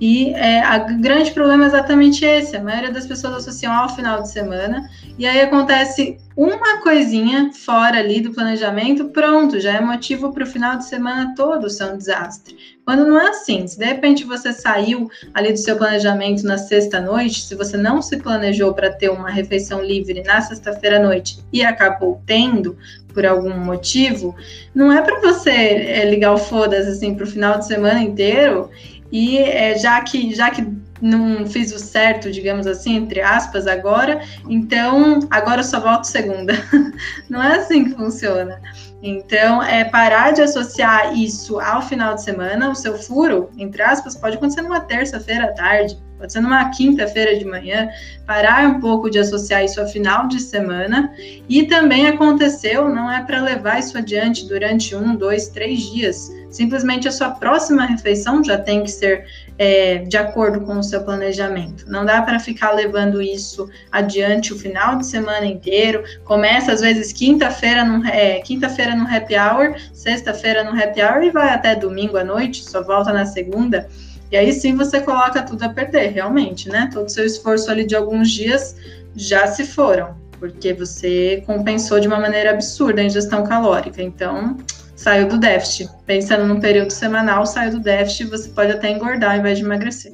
E 0.00 0.32
é, 0.34 0.62
o 0.76 1.00
grande 1.00 1.32
problema 1.32 1.64
é 1.64 1.66
exatamente 1.66 2.24
esse: 2.24 2.56
a 2.56 2.62
maioria 2.62 2.92
das 2.92 3.06
pessoas 3.06 3.34
associam 3.34 3.72
ao 3.72 3.88
final 3.88 4.22
de 4.22 4.30
semana, 4.30 4.88
e 5.18 5.26
aí 5.26 5.40
acontece 5.40 6.18
uma 6.36 6.80
coisinha 6.82 7.50
fora 7.52 7.98
ali 7.98 8.20
do 8.20 8.32
planejamento, 8.32 9.06
pronto, 9.06 9.58
já 9.58 9.72
é 9.72 9.80
motivo 9.80 10.32
para 10.32 10.44
o 10.44 10.46
final 10.46 10.76
de 10.76 10.84
semana 10.84 11.34
todo 11.34 11.68
ser 11.68 11.92
um 11.92 11.96
desastre. 11.96 12.56
Quando 12.88 13.04
não 13.04 13.20
é 13.20 13.28
assim, 13.28 13.66
se 13.66 13.78
de 13.78 13.84
repente 13.84 14.24
você 14.24 14.50
saiu 14.50 15.10
ali 15.34 15.52
do 15.52 15.58
seu 15.58 15.76
planejamento 15.76 16.42
na 16.46 16.56
sexta-noite, 16.56 17.42
se 17.42 17.54
você 17.54 17.76
não 17.76 18.00
se 18.00 18.16
planejou 18.16 18.72
para 18.72 18.90
ter 18.90 19.10
uma 19.10 19.28
refeição 19.28 19.84
livre 19.84 20.22
na 20.22 20.40
sexta-feira 20.40 20.96
à 20.96 21.02
noite 21.02 21.38
e 21.52 21.62
acabou 21.62 22.22
tendo, 22.24 22.78
por 23.12 23.26
algum 23.26 23.54
motivo, 23.58 24.34
não 24.74 24.90
é 24.90 25.02
para 25.02 25.20
você 25.20 25.50
é, 25.50 26.08
ligar 26.08 26.32
o 26.32 26.38
foda-se 26.38 26.88
assim 26.88 27.14
para 27.14 27.24
o 27.24 27.26
final 27.26 27.58
de 27.58 27.66
semana 27.66 28.00
inteiro 28.00 28.70
e 29.12 29.36
é, 29.36 29.76
já 29.76 30.00
que 30.00 30.34
já 30.34 30.50
que 30.50 30.66
não 30.98 31.46
fiz 31.46 31.74
o 31.74 31.78
certo, 31.78 32.30
digamos 32.30 32.66
assim, 32.66 32.96
entre 32.96 33.20
aspas, 33.20 33.66
agora, 33.66 34.22
então 34.48 35.20
agora 35.30 35.60
eu 35.60 35.64
só 35.64 35.78
volto 35.78 36.04
segunda. 36.04 36.54
não 37.28 37.42
é 37.42 37.56
assim 37.56 37.84
que 37.84 37.90
funciona. 37.90 38.58
Então, 39.02 39.62
é 39.62 39.84
parar 39.84 40.32
de 40.32 40.42
associar 40.42 41.16
isso 41.16 41.60
ao 41.60 41.82
final 41.82 42.14
de 42.14 42.22
semana. 42.22 42.70
O 42.70 42.74
seu 42.74 42.98
furo, 42.98 43.48
entre 43.56 43.82
aspas, 43.82 44.16
pode 44.16 44.36
acontecer 44.36 44.62
numa 44.62 44.80
terça-feira 44.80 45.44
à 45.44 45.52
tarde, 45.52 45.96
pode 46.18 46.32
ser 46.32 46.40
numa 46.40 46.68
quinta-feira 46.70 47.38
de 47.38 47.44
manhã. 47.44 47.88
Parar 48.26 48.66
um 48.66 48.80
pouco 48.80 49.08
de 49.08 49.18
associar 49.18 49.64
isso 49.64 49.80
ao 49.80 49.86
final 49.86 50.26
de 50.26 50.40
semana. 50.40 51.12
E 51.48 51.64
também 51.64 52.08
aconteceu, 52.08 52.88
não 52.88 53.10
é 53.10 53.22
para 53.22 53.40
levar 53.40 53.78
isso 53.78 53.96
adiante 53.96 54.48
durante 54.48 54.96
um, 54.96 55.14
dois, 55.14 55.48
três 55.48 55.78
dias. 55.80 56.28
Simplesmente 56.50 57.06
a 57.06 57.12
sua 57.12 57.30
próxima 57.30 57.84
refeição 57.84 58.42
já 58.42 58.56
tem 58.56 58.82
que 58.82 58.90
ser 58.90 59.26
é, 59.58 59.98
de 59.98 60.16
acordo 60.16 60.60
com 60.62 60.78
o 60.78 60.82
seu 60.82 61.02
planejamento. 61.02 61.84
Não 61.88 62.04
dá 62.04 62.22
para 62.22 62.38
ficar 62.38 62.72
levando 62.72 63.20
isso 63.20 63.68
adiante 63.92 64.52
o 64.52 64.58
final 64.58 64.96
de 64.96 65.06
semana 65.06 65.44
inteiro. 65.44 66.02
Começa 66.24 66.72
às 66.72 66.80
vezes 66.80 67.12
quinta-feira 67.12 67.84
no, 67.84 68.06
é, 68.06 68.40
quinta-feira 68.40 68.94
no 68.94 69.04
happy 69.04 69.34
hour, 69.36 69.76
sexta-feira 69.92 70.64
no 70.64 70.70
happy 70.70 71.02
hour 71.02 71.22
e 71.22 71.30
vai 71.30 71.50
até 71.50 71.74
domingo 71.74 72.16
à 72.16 72.24
noite, 72.24 72.64
só 72.64 72.82
volta 72.82 73.12
na 73.12 73.26
segunda. 73.26 73.88
E 74.30 74.36
aí 74.36 74.52
sim 74.52 74.74
você 74.76 75.00
coloca 75.00 75.42
tudo 75.42 75.62
a 75.62 75.68
perder, 75.68 76.12
realmente, 76.12 76.68
né? 76.68 76.90
Todo 76.92 77.06
o 77.06 77.10
seu 77.10 77.24
esforço 77.24 77.70
ali 77.70 77.84
de 77.84 77.96
alguns 77.96 78.30
dias 78.30 78.76
já 79.16 79.46
se 79.46 79.64
foram, 79.64 80.16
porque 80.38 80.72
você 80.74 81.42
compensou 81.46 81.98
de 81.98 82.06
uma 82.06 82.20
maneira 82.20 82.50
absurda 82.50 83.00
a 83.00 83.04
ingestão 83.04 83.42
calórica. 83.42 84.02
Então, 84.02 84.56
saiu 84.98 85.28
do 85.28 85.38
déficit. 85.38 85.88
Pensando 86.04 86.44
no 86.44 86.60
período 86.60 86.90
semanal, 86.90 87.46
saiu 87.46 87.70
do 87.70 87.80
déficit, 87.80 88.24
você 88.24 88.48
pode 88.48 88.72
até 88.72 88.90
engordar 88.90 89.32
ao 89.32 89.38
invés 89.38 89.58
de 89.58 89.64
emagrecer. 89.64 90.12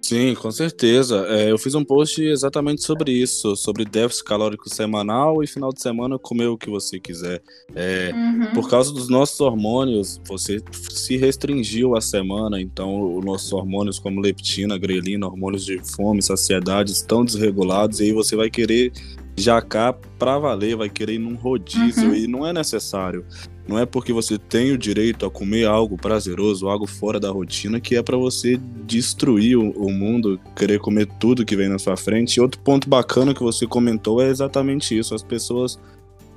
Sim, 0.00 0.36
com 0.36 0.52
certeza. 0.52 1.26
É, 1.28 1.50
eu 1.50 1.58
fiz 1.58 1.74
um 1.74 1.82
post 1.82 2.22
exatamente 2.22 2.84
sobre 2.84 3.10
isso, 3.10 3.56
sobre 3.56 3.84
déficit 3.84 4.24
calórico 4.24 4.72
semanal 4.72 5.42
e 5.42 5.48
final 5.48 5.72
de 5.72 5.82
semana 5.82 6.16
comer 6.16 6.46
o 6.46 6.56
que 6.56 6.70
você 6.70 7.00
quiser. 7.00 7.42
É, 7.74 8.12
uhum. 8.14 8.52
Por 8.54 8.70
causa 8.70 8.92
dos 8.92 9.08
nossos 9.08 9.40
hormônios, 9.40 10.20
você 10.24 10.62
se 10.88 11.16
restringiu 11.16 11.96
a 11.96 12.00
semana, 12.00 12.60
então 12.60 13.16
os 13.18 13.24
nossos 13.24 13.52
hormônios 13.52 13.98
como 13.98 14.20
leptina, 14.20 14.78
grelina, 14.78 15.26
hormônios 15.26 15.64
de 15.64 15.80
fome, 15.96 16.22
saciedade 16.22 16.92
estão 16.92 17.24
desregulados 17.24 17.98
e 17.98 18.04
aí 18.04 18.12
você 18.12 18.36
vai 18.36 18.48
querer 18.48 18.92
jacar 19.36 19.98
para 20.16 20.38
valer, 20.38 20.76
vai 20.76 20.88
querer 20.88 21.14
ir 21.14 21.18
num 21.18 21.34
rodízio 21.34 22.10
uhum. 22.10 22.14
e 22.14 22.28
não 22.28 22.46
é 22.46 22.52
necessário. 22.52 23.26
Não 23.68 23.78
é 23.78 23.84
porque 23.84 24.12
você 24.12 24.38
tem 24.38 24.72
o 24.72 24.78
direito 24.78 25.26
a 25.26 25.30
comer 25.30 25.66
algo 25.66 25.96
prazeroso, 25.96 26.68
algo 26.68 26.86
fora 26.86 27.18
da 27.18 27.30
rotina, 27.30 27.80
que 27.80 27.96
é 27.96 28.02
para 28.02 28.16
você 28.16 28.60
destruir 28.84 29.56
o, 29.56 29.70
o, 29.70 29.90
mundo, 29.90 30.38
querer 30.54 30.78
comer 30.78 31.06
tudo 31.18 31.44
que 31.44 31.56
vem 31.56 31.68
na 31.68 31.78
sua 31.78 31.96
frente. 31.96 32.36
E 32.36 32.40
outro 32.40 32.60
ponto 32.60 32.88
bacana 32.88 33.34
que 33.34 33.42
você 33.42 33.66
comentou 33.66 34.22
é 34.22 34.28
exatamente 34.28 34.96
isso. 34.96 35.14
As 35.14 35.22
pessoas 35.22 35.78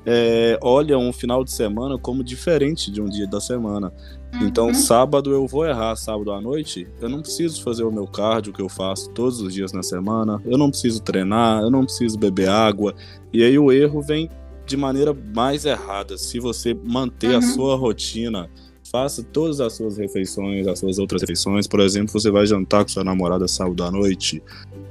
é, 0.05 0.57
olham 0.61 1.07
um 1.07 1.13
final 1.13 1.43
de 1.43 1.51
semana 1.51 1.97
como 1.97 2.23
diferente 2.23 2.89
de 2.89 2.99
um 2.99 3.05
dia 3.05 3.27
da 3.27 3.39
semana. 3.39 3.93
Uhum. 4.33 4.47
Então, 4.47 4.73
sábado 4.73 5.31
eu 5.31 5.45
vou 5.45 5.65
errar, 5.65 5.95
sábado 5.95 6.31
à 6.31 6.41
noite, 6.41 6.87
eu 7.01 7.09
não 7.09 7.21
preciso 7.21 7.63
fazer 7.63 7.83
o 7.83 7.91
meu 7.91 8.07
cardio 8.07 8.53
que 8.53 8.61
eu 8.61 8.69
faço 8.69 9.09
todos 9.11 9.41
os 9.41 9.53
dias 9.53 9.71
na 9.71 9.83
semana, 9.83 10.41
eu 10.45 10.57
não 10.57 10.69
preciso 10.69 11.01
treinar, 11.01 11.61
eu 11.61 11.69
não 11.69 11.83
preciso 11.83 12.17
beber 12.17 12.49
água. 12.49 12.95
E 13.33 13.43
aí 13.43 13.57
o 13.59 13.71
erro 13.71 14.01
vem 14.01 14.29
de 14.69 14.77
maneira 14.77 15.13
mais 15.35 15.65
errada. 15.65 16.17
Se 16.17 16.39
você 16.39 16.73
manter 16.73 17.31
uhum. 17.31 17.37
a 17.37 17.41
sua 17.41 17.75
rotina, 17.75 18.49
faça 18.91 19.23
todas 19.23 19.59
as 19.59 19.73
suas 19.73 19.97
refeições, 19.97 20.67
as 20.67 20.79
suas 20.79 20.99
outras 20.99 21.21
refeições. 21.21 21.67
Por 21.67 21.79
exemplo, 21.79 22.13
você 22.13 22.29
vai 22.29 22.45
jantar 22.45 22.83
com 22.83 22.89
sua 22.89 23.03
namorada 23.03 23.47
sábado 23.47 23.83
à 23.83 23.91
noite, 23.91 24.41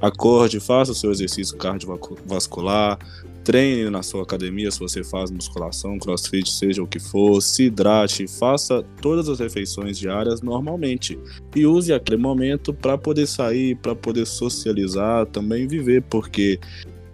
acorde, 0.01 0.59
faça 0.59 0.91
o 0.91 0.95
seu 0.95 1.11
exercício 1.11 1.57
cardiovascular, 1.57 2.99
treine 3.43 3.89
na 3.89 4.03
sua 4.03 4.23
academia 4.23 4.69
se 4.69 4.79
você 4.79 5.03
faz 5.03 5.31
musculação, 5.31 5.97
crossfit, 5.97 6.51
seja 6.51 6.83
o 6.83 6.87
que 6.87 6.99
for, 6.99 7.41
se 7.41 7.63
hidrate, 7.63 8.27
faça 8.27 8.83
todas 9.01 9.29
as 9.29 9.39
refeições 9.39 9.97
diárias 9.97 10.41
normalmente 10.41 11.17
e 11.55 11.65
use 11.65 11.93
aquele 11.93 12.21
momento 12.21 12.73
para 12.73 12.97
poder 12.97 13.27
sair, 13.27 13.75
para 13.75 13.95
poder 13.95 14.25
socializar, 14.25 15.25
também 15.25 15.67
viver, 15.67 16.03
porque 16.03 16.59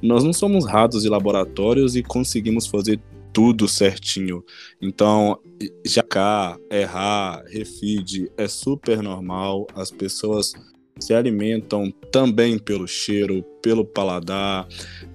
nós 0.06 0.24
não 0.24 0.34
somos 0.34 0.66
ratos 0.66 1.04
de 1.04 1.10
laboratórios 1.10 1.96
e 1.96 2.04
conseguimos 2.04 2.68
fazer 2.68 3.00
tudo 3.34 3.68
certinho. 3.68 4.44
Então, 4.82 5.38
jacar, 5.86 6.58
errar, 6.72 7.44
refeed 7.48 8.32
é 8.38 8.48
super 8.48 9.02
normal. 9.02 9.68
As 9.76 9.92
pessoas 9.92 10.54
se 11.00 11.14
alimentam 11.14 11.92
também 12.12 12.58
pelo 12.58 12.88
cheiro, 12.88 13.44
pelo 13.62 13.84
paladar, 13.84 14.66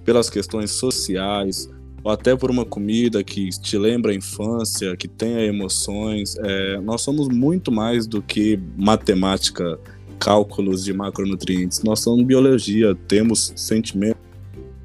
pelas 0.04 0.28
questões 0.28 0.72
sociais, 0.72 1.66
ou 2.04 2.10
até 2.10 2.36
por 2.36 2.50
uma 2.50 2.66
comida 2.66 3.24
que 3.24 3.48
te 3.48 3.78
lembra 3.78 4.12
a 4.12 4.14
infância, 4.14 4.96
que 4.96 5.08
tenha 5.08 5.40
emoções. 5.40 6.36
É, 6.36 6.78
nós 6.80 7.00
somos 7.00 7.28
muito 7.28 7.72
mais 7.72 8.06
do 8.06 8.20
que 8.20 8.60
matemática, 8.76 9.78
cálculos 10.18 10.84
de 10.84 10.92
macronutrientes. 10.92 11.82
Nós 11.82 12.00
somos 12.00 12.24
biologia, 12.24 12.94
temos 13.08 13.52
sentimentos 13.56 14.29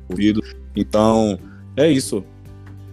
ouvido. 0.10 0.42
Então, 0.76 1.40
é 1.76 1.90
isso. 1.90 2.24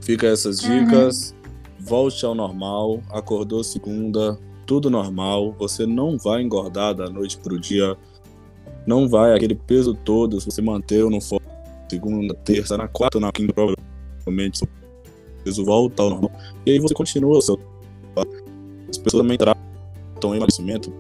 Fica 0.00 0.26
essas 0.26 0.60
uhum. 0.62 0.84
dicas. 0.84 1.30
Uhum. 1.30 1.84
Volte 1.86 2.24
ao 2.24 2.34
normal. 2.34 3.02
Acordou 3.10 3.62
segunda, 3.64 4.38
tudo 4.66 4.90
normal. 4.90 5.54
Você 5.58 5.86
não 5.86 6.16
vai 6.18 6.42
engordar 6.42 6.94
da 6.94 7.08
noite 7.08 7.38
para 7.38 7.54
o 7.54 7.60
dia. 7.60 7.96
Não 8.86 9.08
vai 9.08 9.34
aquele 9.34 9.54
peso 9.54 9.94
todo. 9.94 10.40
Se 10.40 10.46
você 10.46 10.62
manter 10.62 11.04
no 11.04 11.20
for 11.20 11.40
segunda, 11.88 12.34
terça, 12.34 12.76
na 12.76 12.88
quarta, 12.88 13.20
na 13.20 13.30
quinta, 13.30 13.52
provavelmente 13.52 14.64
o 14.64 14.68
peso 15.44 15.64
volta 15.64 16.02
ao 16.02 16.10
normal. 16.10 16.32
E 16.64 16.72
aí 16.72 16.78
você 16.78 16.94
continua 16.94 17.38
o 17.38 17.42
seu. 17.42 17.58
As 18.88 18.98
pessoas 18.98 19.22
também 19.22 19.36
tratam 19.36 20.34
emagrecimento 20.34 20.92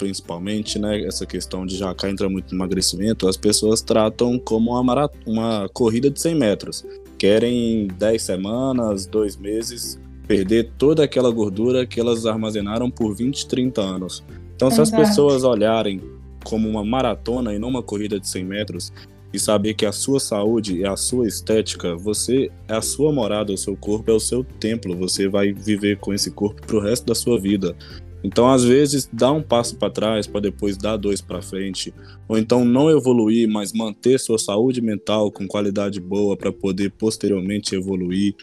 principalmente, 0.00 0.78
né, 0.78 1.04
essa 1.04 1.26
questão 1.26 1.66
de 1.66 1.76
já 1.76 1.94
cá 1.94 2.08
entra 2.08 2.26
muito 2.26 2.54
no 2.54 2.56
emagrecimento, 2.56 3.28
as 3.28 3.36
pessoas 3.36 3.82
tratam 3.82 4.38
como 4.38 4.70
uma, 4.70 4.82
marat 4.82 5.12
uma 5.26 5.68
corrida 5.74 6.10
de 6.10 6.18
100 6.18 6.34
metros. 6.34 6.86
Querem 7.18 7.86
10 7.86 8.22
semanas, 8.22 9.04
2 9.04 9.36
meses, 9.36 10.00
perder 10.26 10.72
toda 10.78 11.04
aquela 11.04 11.30
gordura 11.30 11.86
que 11.86 12.00
elas 12.00 12.24
armazenaram 12.24 12.90
por 12.90 13.14
20, 13.14 13.46
30 13.46 13.82
anos. 13.82 14.24
Então, 14.56 14.70
se 14.70 14.80
Exato. 14.80 15.02
as 15.02 15.08
pessoas 15.08 15.44
olharem 15.44 16.00
como 16.42 16.66
uma 16.66 16.82
maratona 16.82 17.54
e 17.54 17.58
não 17.58 17.68
uma 17.68 17.82
corrida 17.82 18.18
de 18.18 18.26
100 18.26 18.44
metros, 18.44 18.92
e 19.32 19.38
saber 19.38 19.74
que 19.74 19.86
a 19.86 19.92
sua 19.92 20.18
saúde 20.18 20.82
é 20.82 20.88
a 20.88 20.96
sua 20.96 21.28
estética, 21.28 21.94
você 21.94 22.50
é 22.66 22.74
a 22.74 22.82
sua 22.82 23.12
morada, 23.12 23.52
o 23.52 23.58
seu 23.58 23.76
corpo 23.76 24.10
é 24.10 24.14
o 24.14 24.18
seu 24.18 24.42
templo, 24.42 24.96
você 24.96 25.28
vai 25.28 25.52
viver 25.52 25.98
com 25.98 26.12
esse 26.12 26.30
corpo 26.30 26.66
pro 26.66 26.80
resto 26.80 27.06
da 27.06 27.14
sua 27.14 27.38
vida. 27.38 27.76
Então, 28.22 28.50
às 28.50 28.64
vezes, 28.64 29.08
dá 29.12 29.32
um 29.32 29.42
passo 29.42 29.76
para 29.76 29.90
trás 29.90 30.26
para 30.26 30.40
depois 30.40 30.76
dar 30.76 30.96
dois 30.96 31.20
para 31.20 31.40
frente, 31.40 31.92
ou 32.28 32.36
então 32.36 32.64
não 32.64 32.90
evoluir, 32.90 33.48
mas 33.48 33.72
manter 33.72 34.20
sua 34.20 34.38
saúde 34.38 34.80
mental 34.80 35.30
com 35.30 35.46
qualidade 35.46 36.00
boa 36.00 36.36
para 36.36 36.52
poder 36.52 36.90
posteriormente 36.92 37.74
evoluir. 37.74 38.34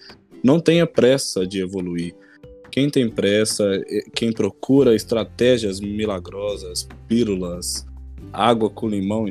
Não 0.44 0.60
tenha 0.60 0.88
pressa 0.88 1.46
de 1.46 1.62
evoluir. 1.62 2.16
Quem 2.72 2.90
tem 2.90 3.10
pressa, 3.10 3.64
é, 3.88 4.04
quem 4.14 4.32
procura 4.32 4.96
estratégias 4.96 5.80
milagrosas, 5.80 6.88
pílulas, 7.08 7.86
água 8.34 8.70
com 8.70 8.90
limão, 8.90 9.26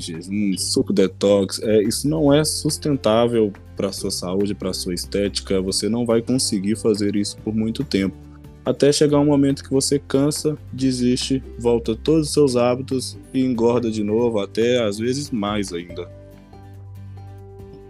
suco 0.57 0.93
detox, 0.93 1.61
é, 1.63 1.83
isso 1.83 2.09
não 2.09 2.33
é 2.33 2.45
sustentável 2.45 3.53
para 3.77 3.93
sua 3.93 4.11
saúde, 4.11 4.55
para 4.55 4.73
sua 4.73 4.95
estética. 4.95 5.61
Você 5.61 5.89
não 5.89 6.07
vai 6.07 6.23
conseguir 6.23 6.77
fazer 6.77 7.15
isso 7.15 7.37
por 7.39 7.55
muito 7.55 7.85
tempo. 7.85 8.26
Até 8.67 8.91
chegar 8.91 9.21
um 9.21 9.25
momento 9.25 9.63
que 9.63 9.71
você 9.71 9.97
cansa, 9.97 10.59
desiste, 10.73 11.41
volta 11.57 11.95
todos 11.95 12.27
os 12.27 12.33
seus 12.35 12.57
hábitos 12.57 13.17
e 13.33 13.41
engorda 13.45 13.89
de 13.89 14.03
novo, 14.03 14.41
até 14.41 14.83
às 14.83 14.99
vezes 14.99 15.31
mais 15.31 15.73
ainda. 15.73 16.11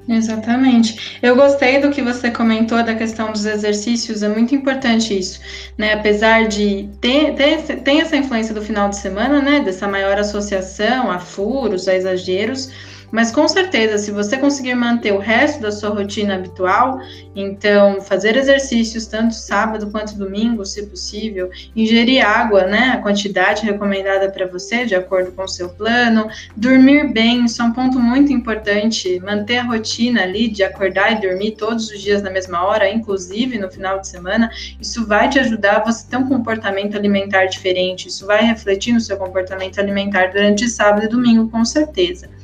Exatamente. 0.06 1.18
Eu 1.23 1.35
gostei 1.35 1.80
do 1.80 1.90
que 1.90 2.02
você 2.02 2.30
comentou 2.30 2.85
da 2.85 2.95
questão 2.95 3.33
dos 3.33 3.47
exercícios, 3.47 4.23
é 4.23 4.28
muito 4.28 4.54
importante 4.54 5.18
isso, 5.18 5.40
né? 5.78 5.95
Apesar 5.95 6.47
de 6.47 6.90
ter, 7.00 7.35
ter, 7.35 7.80
ter 7.80 7.97
essa 7.97 8.16
influência 8.16 8.54
do 8.54 8.61
final 8.61 8.90
de 8.90 8.97
semana, 8.97 9.40
né? 9.40 9.61
Dessa 9.61 9.88
maior 9.88 10.18
associação 10.18 11.11
a 11.11 11.18
furos, 11.18 11.88
a 11.88 11.95
exageros, 11.95 12.71
mas 13.11 13.31
com 13.31 13.47
certeza, 13.49 13.99
se 13.99 14.11
você 14.11 14.37
conseguir 14.37 14.75
manter 14.75 15.13
o 15.13 15.19
resto 15.19 15.61
da 15.61 15.71
sua 15.71 15.91
rotina 15.91 16.35
habitual, 16.35 17.01
então 17.35 18.01
fazer 18.01 18.37
exercícios 18.37 19.07
tanto 19.07 19.35
sábado 19.35 19.91
quanto 19.91 20.17
domingo, 20.17 20.65
se 20.65 20.87
possível, 20.87 21.51
ingerir 21.75 22.27
água, 22.27 22.65
né, 22.65 22.93
a 22.95 22.99
quantidade 22.99 23.65
recomendada 23.65 24.31
para 24.31 24.47
você, 24.47 24.85
de 24.85 24.95
acordo 24.95 25.33
com 25.33 25.45
o 25.45 25.49
seu 25.49 25.69
plano, 25.69 26.29
dormir 26.57 27.13
bem, 27.13 27.45
isso 27.45 27.63
é 27.63 27.65
um 27.65 27.73
ponto 27.73 27.99
muito 27.99 28.33
importante, 28.33 29.21
manter 29.21 29.59
a 29.59 29.65
rotina 29.65 30.23
ali 30.23 30.49
de 30.49 30.63
acordar 30.63 31.13
e 31.13 31.21
dormir 31.21 31.53
todos 31.53 31.91
os 31.91 32.01
dias 32.01 32.23
na 32.23 32.31
mesma 32.31 32.65
hora, 32.65 32.91
inclusive 32.91 33.59
no 33.59 33.71
final 33.71 34.01
de 34.01 34.09
semana, 34.09 34.51
isso 34.81 35.07
vai 35.07 35.29
te 35.29 35.39
ajudar 35.39 35.77
a 35.77 35.85
você 35.85 36.09
ter 36.09 36.17
um 36.17 36.29
comportamento 36.29 36.97
alimentar 36.97 37.47
diferente, 37.47 38.09
isso 38.09 38.27
vai 38.27 38.45
refletir 38.45 38.93
no 38.93 39.01
seu 39.01 39.17
comportamento 39.17 39.79
alimentar 39.79 40.33
durante 40.33 40.69
sábado 40.69 41.05
e 41.05 41.09
domingo, 41.09 41.49
com 41.49 41.65
certeza. 41.65 42.36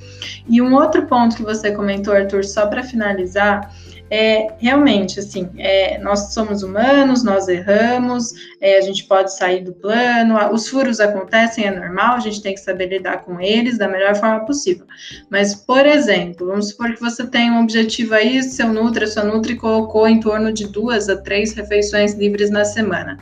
E 0.48 0.60
um 0.60 0.74
outro 0.74 1.06
ponto 1.06 1.36
que 1.36 1.42
você 1.42 1.72
comentou, 1.72 2.14
Arthur, 2.14 2.44
só 2.44 2.66
para 2.66 2.82
finalizar, 2.82 3.70
é 4.14 4.48
realmente 4.58 5.20
assim, 5.20 5.48
é, 5.56 5.96
nós 5.96 6.34
somos 6.34 6.62
humanos, 6.62 7.24
nós 7.24 7.48
erramos, 7.48 8.34
é, 8.60 8.76
a 8.76 8.82
gente 8.82 9.04
pode 9.04 9.34
sair 9.34 9.64
do 9.64 9.72
plano, 9.72 10.36
os 10.52 10.68
furos 10.68 11.00
acontecem, 11.00 11.64
é 11.64 11.70
normal, 11.70 12.16
a 12.16 12.20
gente 12.20 12.42
tem 12.42 12.52
que 12.52 12.60
saber 12.60 12.88
lidar 12.88 13.24
com 13.24 13.40
eles 13.40 13.78
da 13.78 13.88
melhor 13.88 14.14
forma 14.14 14.44
possível. 14.44 14.84
Mas, 15.30 15.54
por 15.54 15.86
exemplo, 15.86 16.46
vamos 16.46 16.68
supor 16.68 16.92
que 16.92 17.00
você 17.00 17.26
tem 17.26 17.50
um 17.50 17.62
objetivo 17.62 18.14
aí, 18.14 18.42
seu 18.42 18.68
Nutri, 18.68 19.06
sua 19.06 19.24
Nutri 19.24 19.56
colocou 19.56 20.06
em 20.06 20.20
torno 20.20 20.52
de 20.52 20.68
duas 20.68 21.08
a 21.08 21.16
três 21.16 21.54
refeições 21.54 22.12
livres 22.12 22.50
na 22.50 22.66
semana. 22.66 23.16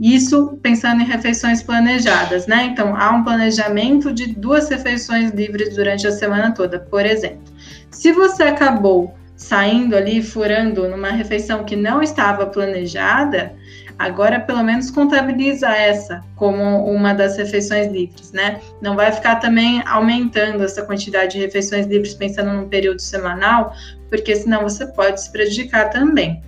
Isso 0.00 0.58
pensando 0.62 1.02
em 1.02 1.06
refeições 1.06 1.62
planejadas, 1.62 2.46
né? 2.46 2.64
Então, 2.64 2.96
há 2.96 3.10
um 3.10 3.22
planejamento 3.22 4.12
de 4.12 4.26
duas 4.26 4.68
refeições 4.68 5.30
livres 5.30 5.76
durante 5.76 6.06
a 6.06 6.12
semana 6.12 6.52
toda, 6.52 6.80
por 6.80 7.06
exemplo. 7.06 7.42
Se 7.90 8.12
você 8.12 8.42
acabou 8.42 9.14
saindo 9.36 9.96
ali, 9.96 10.22
furando 10.22 10.88
numa 10.88 11.10
refeição 11.10 11.64
que 11.64 11.76
não 11.76 12.02
estava 12.02 12.46
planejada, 12.46 13.54
agora 13.98 14.40
pelo 14.40 14.62
menos 14.62 14.90
contabiliza 14.90 15.68
essa 15.68 16.20
como 16.36 16.84
uma 16.86 17.12
das 17.12 17.36
refeições 17.36 17.90
livres, 17.92 18.32
né? 18.32 18.60
Não 18.80 18.96
vai 18.96 19.12
ficar 19.12 19.36
também 19.36 19.82
aumentando 19.86 20.64
essa 20.64 20.82
quantidade 20.82 21.32
de 21.32 21.40
refeições 21.40 21.86
livres 21.86 22.14
pensando 22.14 22.52
num 22.52 22.68
período 22.68 23.00
semanal, 23.00 23.72
porque 24.08 24.34
senão 24.34 24.62
você 24.62 24.86
pode 24.86 25.20
se 25.22 25.30
prejudicar 25.30 25.90
também. 25.90 26.42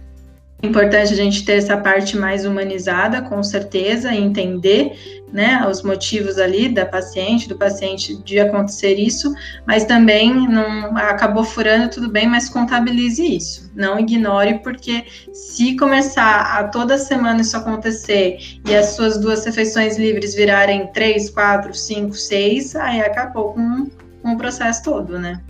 Importante 0.62 1.12
a 1.12 1.16
gente 1.16 1.44
ter 1.44 1.58
essa 1.58 1.76
parte 1.76 2.16
mais 2.16 2.46
humanizada, 2.46 3.20
com 3.20 3.42
certeza, 3.42 4.14
entender 4.14 4.92
né, 5.32 5.66
os 5.68 5.82
motivos 5.82 6.38
ali 6.38 6.68
da 6.68 6.86
paciente, 6.86 7.48
do 7.48 7.56
paciente 7.56 8.16
de 8.22 8.38
acontecer 8.38 8.94
isso, 8.94 9.34
mas 9.66 9.84
também 9.84 10.32
não 10.48 10.96
acabou 10.96 11.44
furando, 11.44 11.90
tudo 11.90 12.08
bem, 12.08 12.26
mas 12.26 12.48
contabilize 12.48 13.22
isso. 13.22 13.70
Não 13.74 13.98
ignore, 13.98 14.60
porque 14.60 15.04
se 15.32 15.76
começar 15.76 16.58
a 16.58 16.64
toda 16.64 16.96
semana 16.96 17.42
isso 17.42 17.56
acontecer 17.56 18.38
e 18.66 18.74
as 18.74 18.96
suas 18.96 19.18
duas 19.18 19.44
refeições 19.44 19.98
livres 19.98 20.34
virarem 20.34 20.86
três, 20.92 21.28
quatro, 21.28 21.74
cinco, 21.74 22.14
seis, 22.14 22.74
aí 22.74 23.00
acabou 23.00 23.52
com, 23.52 23.90
com 24.22 24.32
o 24.32 24.38
processo 24.38 24.82
todo, 24.82 25.18
né? 25.18 25.42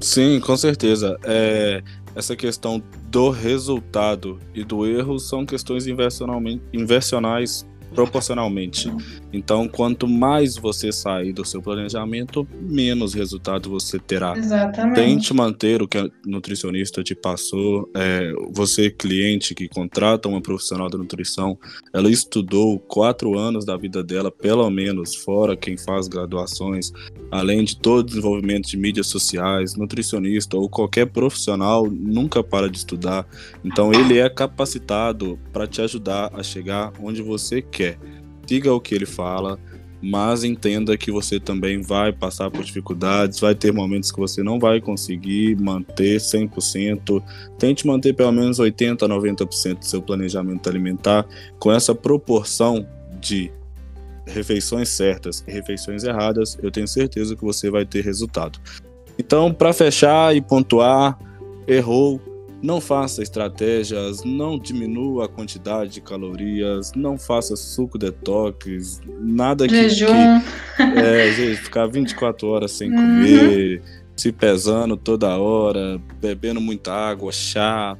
Sim, 0.00 0.38
com 0.40 0.56
certeza. 0.56 1.18
É, 1.24 1.82
essa 2.14 2.34
questão 2.36 2.82
do 3.08 3.30
resultado 3.30 4.38
e 4.54 4.64
do 4.64 4.86
erro 4.86 5.18
são 5.18 5.46
questões 5.46 5.86
inversionais 5.86 7.66
proporcionalmente. 7.94 8.92
Então, 9.32 9.66
quanto 9.66 10.06
mais 10.06 10.56
você 10.56 10.92
sair 10.92 11.32
do 11.32 11.44
seu 11.44 11.62
planejamento, 11.62 12.46
menos 12.60 13.14
resultado 13.14 13.70
você 13.70 13.98
terá. 13.98 14.36
Exatamente. 14.36 14.94
Tente 14.94 15.34
manter 15.34 15.82
o 15.82 15.88
que 15.88 15.98
a 15.98 16.08
nutricionista 16.26 17.02
te 17.02 17.14
passou. 17.14 17.90
É, 17.94 18.32
você, 18.50 18.90
cliente 18.90 19.54
que 19.54 19.68
contrata 19.68 20.28
uma 20.28 20.40
profissional 20.40 20.90
da 20.90 20.98
nutrição, 20.98 21.58
ela 21.92 22.10
estudou 22.10 22.78
quatro 22.78 23.38
anos 23.38 23.64
da 23.64 23.76
vida 23.76 24.02
dela, 24.02 24.30
pelo 24.30 24.68
menos, 24.70 25.14
fora 25.14 25.56
quem 25.56 25.76
faz 25.76 26.08
graduações, 26.08 26.92
além 27.30 27.64
de 27.64 27.76
todo 27.76 28.00
o 28.00 28.04
desenvolvimento 28.04 28.68
de 28.68 28.76
mídias 28.76 29.06
sociais, 29.06 29.76
nutricionista 29.76 30.56
ou 30.56 30.68
qualquer 30.68 31.06
profissional 31.06 31.86
nunca 31.90 32.42
para 32.42 32.68
de 32.68 32.78
estudar. 32.78 33.26
Então, 33.64 33.92
ele 33.92 34.18
é 34.18 34.28
capacitado 34.28 35.38
para 35.52 35.66
te 35.66 35.80
ajudar 35.80 36.30
a 36.34 36.42
chegar 36.42 36.92
onde 37.00 37.22
você 37.22 37.62
quer 37.62 37.78
quer. 37.78 38.17
Siga 38.48 38.72
o 38.72 38.80
que 38.80 38.94
ele 38.94 39.04
fala, 39.04 39.58
mas 40.00 40.42
entenda 40.42 40.96
que 40.96 41.10
você 41.10 41.38
também 41.38 41.82
vai 41.82 42.12
passar 42.12 42.50
por 42.50 42.64
dificuldades, 42.64 43.40
vai 43.40 43.54
ter 43.54 43.72
momentos 43.72 44.10
que 44.10 44.18
você 44.18 44.42
não 44.42 44.58
vai 44.58 44.80
conseguir 44.80 45.54
manter 45.60 46.18
100%. 46.18 47.22
Tente 47.58 47.86
manter 47.86 48.14
pelo 48.14 48.32
menos 48.32 48.58
80 48.58 49.04
a 49.04 49.08
90% 49.08 49.78
do 49.78 49.84
seu 49.84 50.00
planejamento 50.00 50.68
alimentar 50.68 51.26
com 51.58 51.70
essa 51.70 51.94
proporção 51.94 52.86
de 53.20 53.50
refeições 54.26 54.88
certas 54.88 55.44
e 55.46 55.52
refeições 55.52 56.04
erradas, 56.04 56.56
eu 56.62 56.70
tenho 56.70 56.86
certeza 56.86 57.34
que 57.34 57.42
você 57.42 57.70
vai 57.70 57.84
ter 57.84 58.04
resultado. 58.04 58.58
Então, 59.18 59.52
para 59.52 59.72
fechar 59.72 60.36
e 60.36 60.40
pontuar, 60.40 61.18
errou, 61.66 62.20
não 62.62 62.80
faça 62.80 63.22
estratégias, 63.22 64.24
não 64.24 64.58
diminua 64.58 65.26
a 65.26 65.28
quantidade 65.28 65.92
de 65.92 66.00
calorias, 66.00 66.92
não 66.94 67.16
faça 67.16 67.54
suco 67.54 67.96
detox, 67.96 69.00
nada 69.20 69.68
que, 69.68 69.88
Jejum. 69.88 70.06
que 70.76 70.82
é, 70.82 71.32
gente, 71.32 71.56
ficar 71.56 71.86
24 71.86 72.48
horas 72.48 72.72
sem 72.72 72.90
uhum. 72.90 72.96
comer, 72.96 73.82
se 74.16 74.32
pesando 74.32 74.96
toda 74.96 75.36
hora, 75.36 76.00
bebendo 76.20 76.60
muita 76.60 76.92
água, 76.92 77.30
chá. 77.32 77.96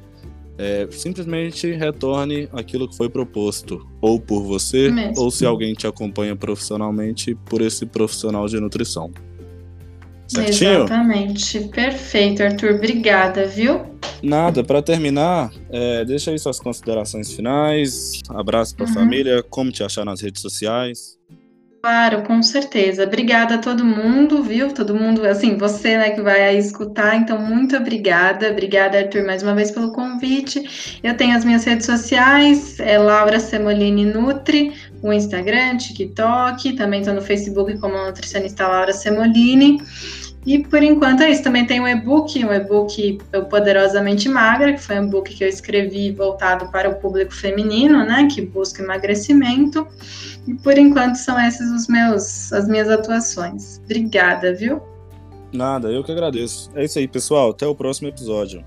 É, 0.61 0.85
simplesmente 0.91 1.71
retorne 1.71 2.49
aquilo 2.51 2.85
que 2.89 2.97
foi 2.97 3.07
proposto, 3.07 3.87
ou 4.01 4.19
por 4.19 4.43
você, 4.43 4.91
Mesmo. 4.91 5.23
ou 5.23 5.31
se 5.31 5.45
alguém 5.45 5.73
te 5.73 5.87
acompanha 5.87 6.35
profissionalmente, 6.35 7.33
por 7.33 7.61
esse 7.61 7.85
profissional 7.85 8.45
de 8.45 8.59
nutrição. 8.59 9.09
Certinho? 10.29 10.83
Exatamente. 10.85 11.59
Perfeito, 11.69 12.43
Arthur. 12.43 12.75
Obrigada, 12.75 13.45
viu? 13.45 13.81
Nada, 14.21 14.63
para 14.63 14.81
terminar, 14.81 15.51
é, 15.71 16.05
deixa 16.05 16.31
aí 16.31 16.37
suas 16.37 16.59
considerações 16.59 17.33
finais. 17.33 18.21
Abraço 18.29 18.75
para 18.75 18.85
a 18.85 18.89
uhum. 18.89 18.93
família. 18.93 19.43
Como 19.43 19.71
te 19.71 19.83
achar 19.83 20.05
nas 20.05 20.21
redes 20.21 20.41
sociais? 20.41 21.17
Claro, 21.81 22.23
com 22.23 22.43
certeza. 22.43 23.05
Obrigada 23.05 23.55
a 23.55 23.57
todo 23.57 23.85
mundo, 23.85 24.43
viu? 24.43 24.73
Todo 24.73 24.93
mundo, 24.93 25.25
assim, 25.25 25.57
você, 25.57 25.97
né, 25.97 26.09
que 26.09 26.21
vai 26.21 26.57
escutar. 26.57 27.15
Então, 27.15 27.41
muito 27.41 27.77
obrigada. 27.77 28.51
Obrigada, 28.51 28.97
Arthur, 28.97 29.25
mais 29.25 29.41
uma 29.41 29.55
vez 29.55 29.71
pelo 29.71 29.93
convite. 29.93 30.99
Eu 31.01 31.15
tenho 31.15 31.37
as 31.37 31.45
minhas 31.45 31.63
redes 31.63 31.85
sociais, 31.85 32.81
é 32.81 32.97
Laura 32.97 33.39
Semolini 33.39 34.03
Nutri, 34.03 34.73
o 35.01 35.13
Instagram, 35.13 35.77
TikTok, 35.77 36.73
também 36.73 36.99
estou 36.99 37.15
no 37.15 37.21
Facebook 37.21 37.77
como 37.77 37.97
nutricionista 37.97 38.67
Laura 38.67 38.91
Semolini. 38.91 39.81
E 40.45 40.59
por 40.59 40.81
enquanto 40.81 41.21
é 41.21 41.29
isso. 41.29 41.43
Também 41.43 41.65
tem 41.65 41.79
um 41.79 41.87
e-book, 41.87 42.43
um 42.43 42.53
e-book 42.53 43.19
Poderosamente 43.49 44.29
Magra, 44.29 44.73
que 44.73 44.81
foi 44.81 44.99
um 44.99 45.05
e-book 45.05 45.33
que 45.33 45.43
eu 45.43 45.47
escrevi 45.47 46.11
voltado 46.11 46.71
para 46.71 46.89
o 46.89 46.95
público 46.95 47.33
feminino, 47.33 48.05
né, 48.05 48.27
que 48.33 48.41
busca 48.41 48.81
emagrecimento. 48.81 49.87
E 50.47 50.53
por 50.53 50.77
enquanto 50.77 51.15
são 51.15 51.39
esses 51.39 51.69
os 51.71 51.87
meus, 51.87 52.51
as 52.53 52.67
minhas 52.67 52.89
atuações. 52.89 53.79
Obrigada, 53.83 54.53
viu? 54.53 54.81
Nada, 55.51 55.89
eu 55.89 56.03
que 56.03 56.11
agradeço. 56.11 56.69
É 56.75 56.85
isso 56.85 56.99
aí, 56.99 57.07
pessoal. 57.07 57.51
Até 57.51 57.67
o 57.67 57.75
próximo 57.75 58.07
episódio. 58.07 58.63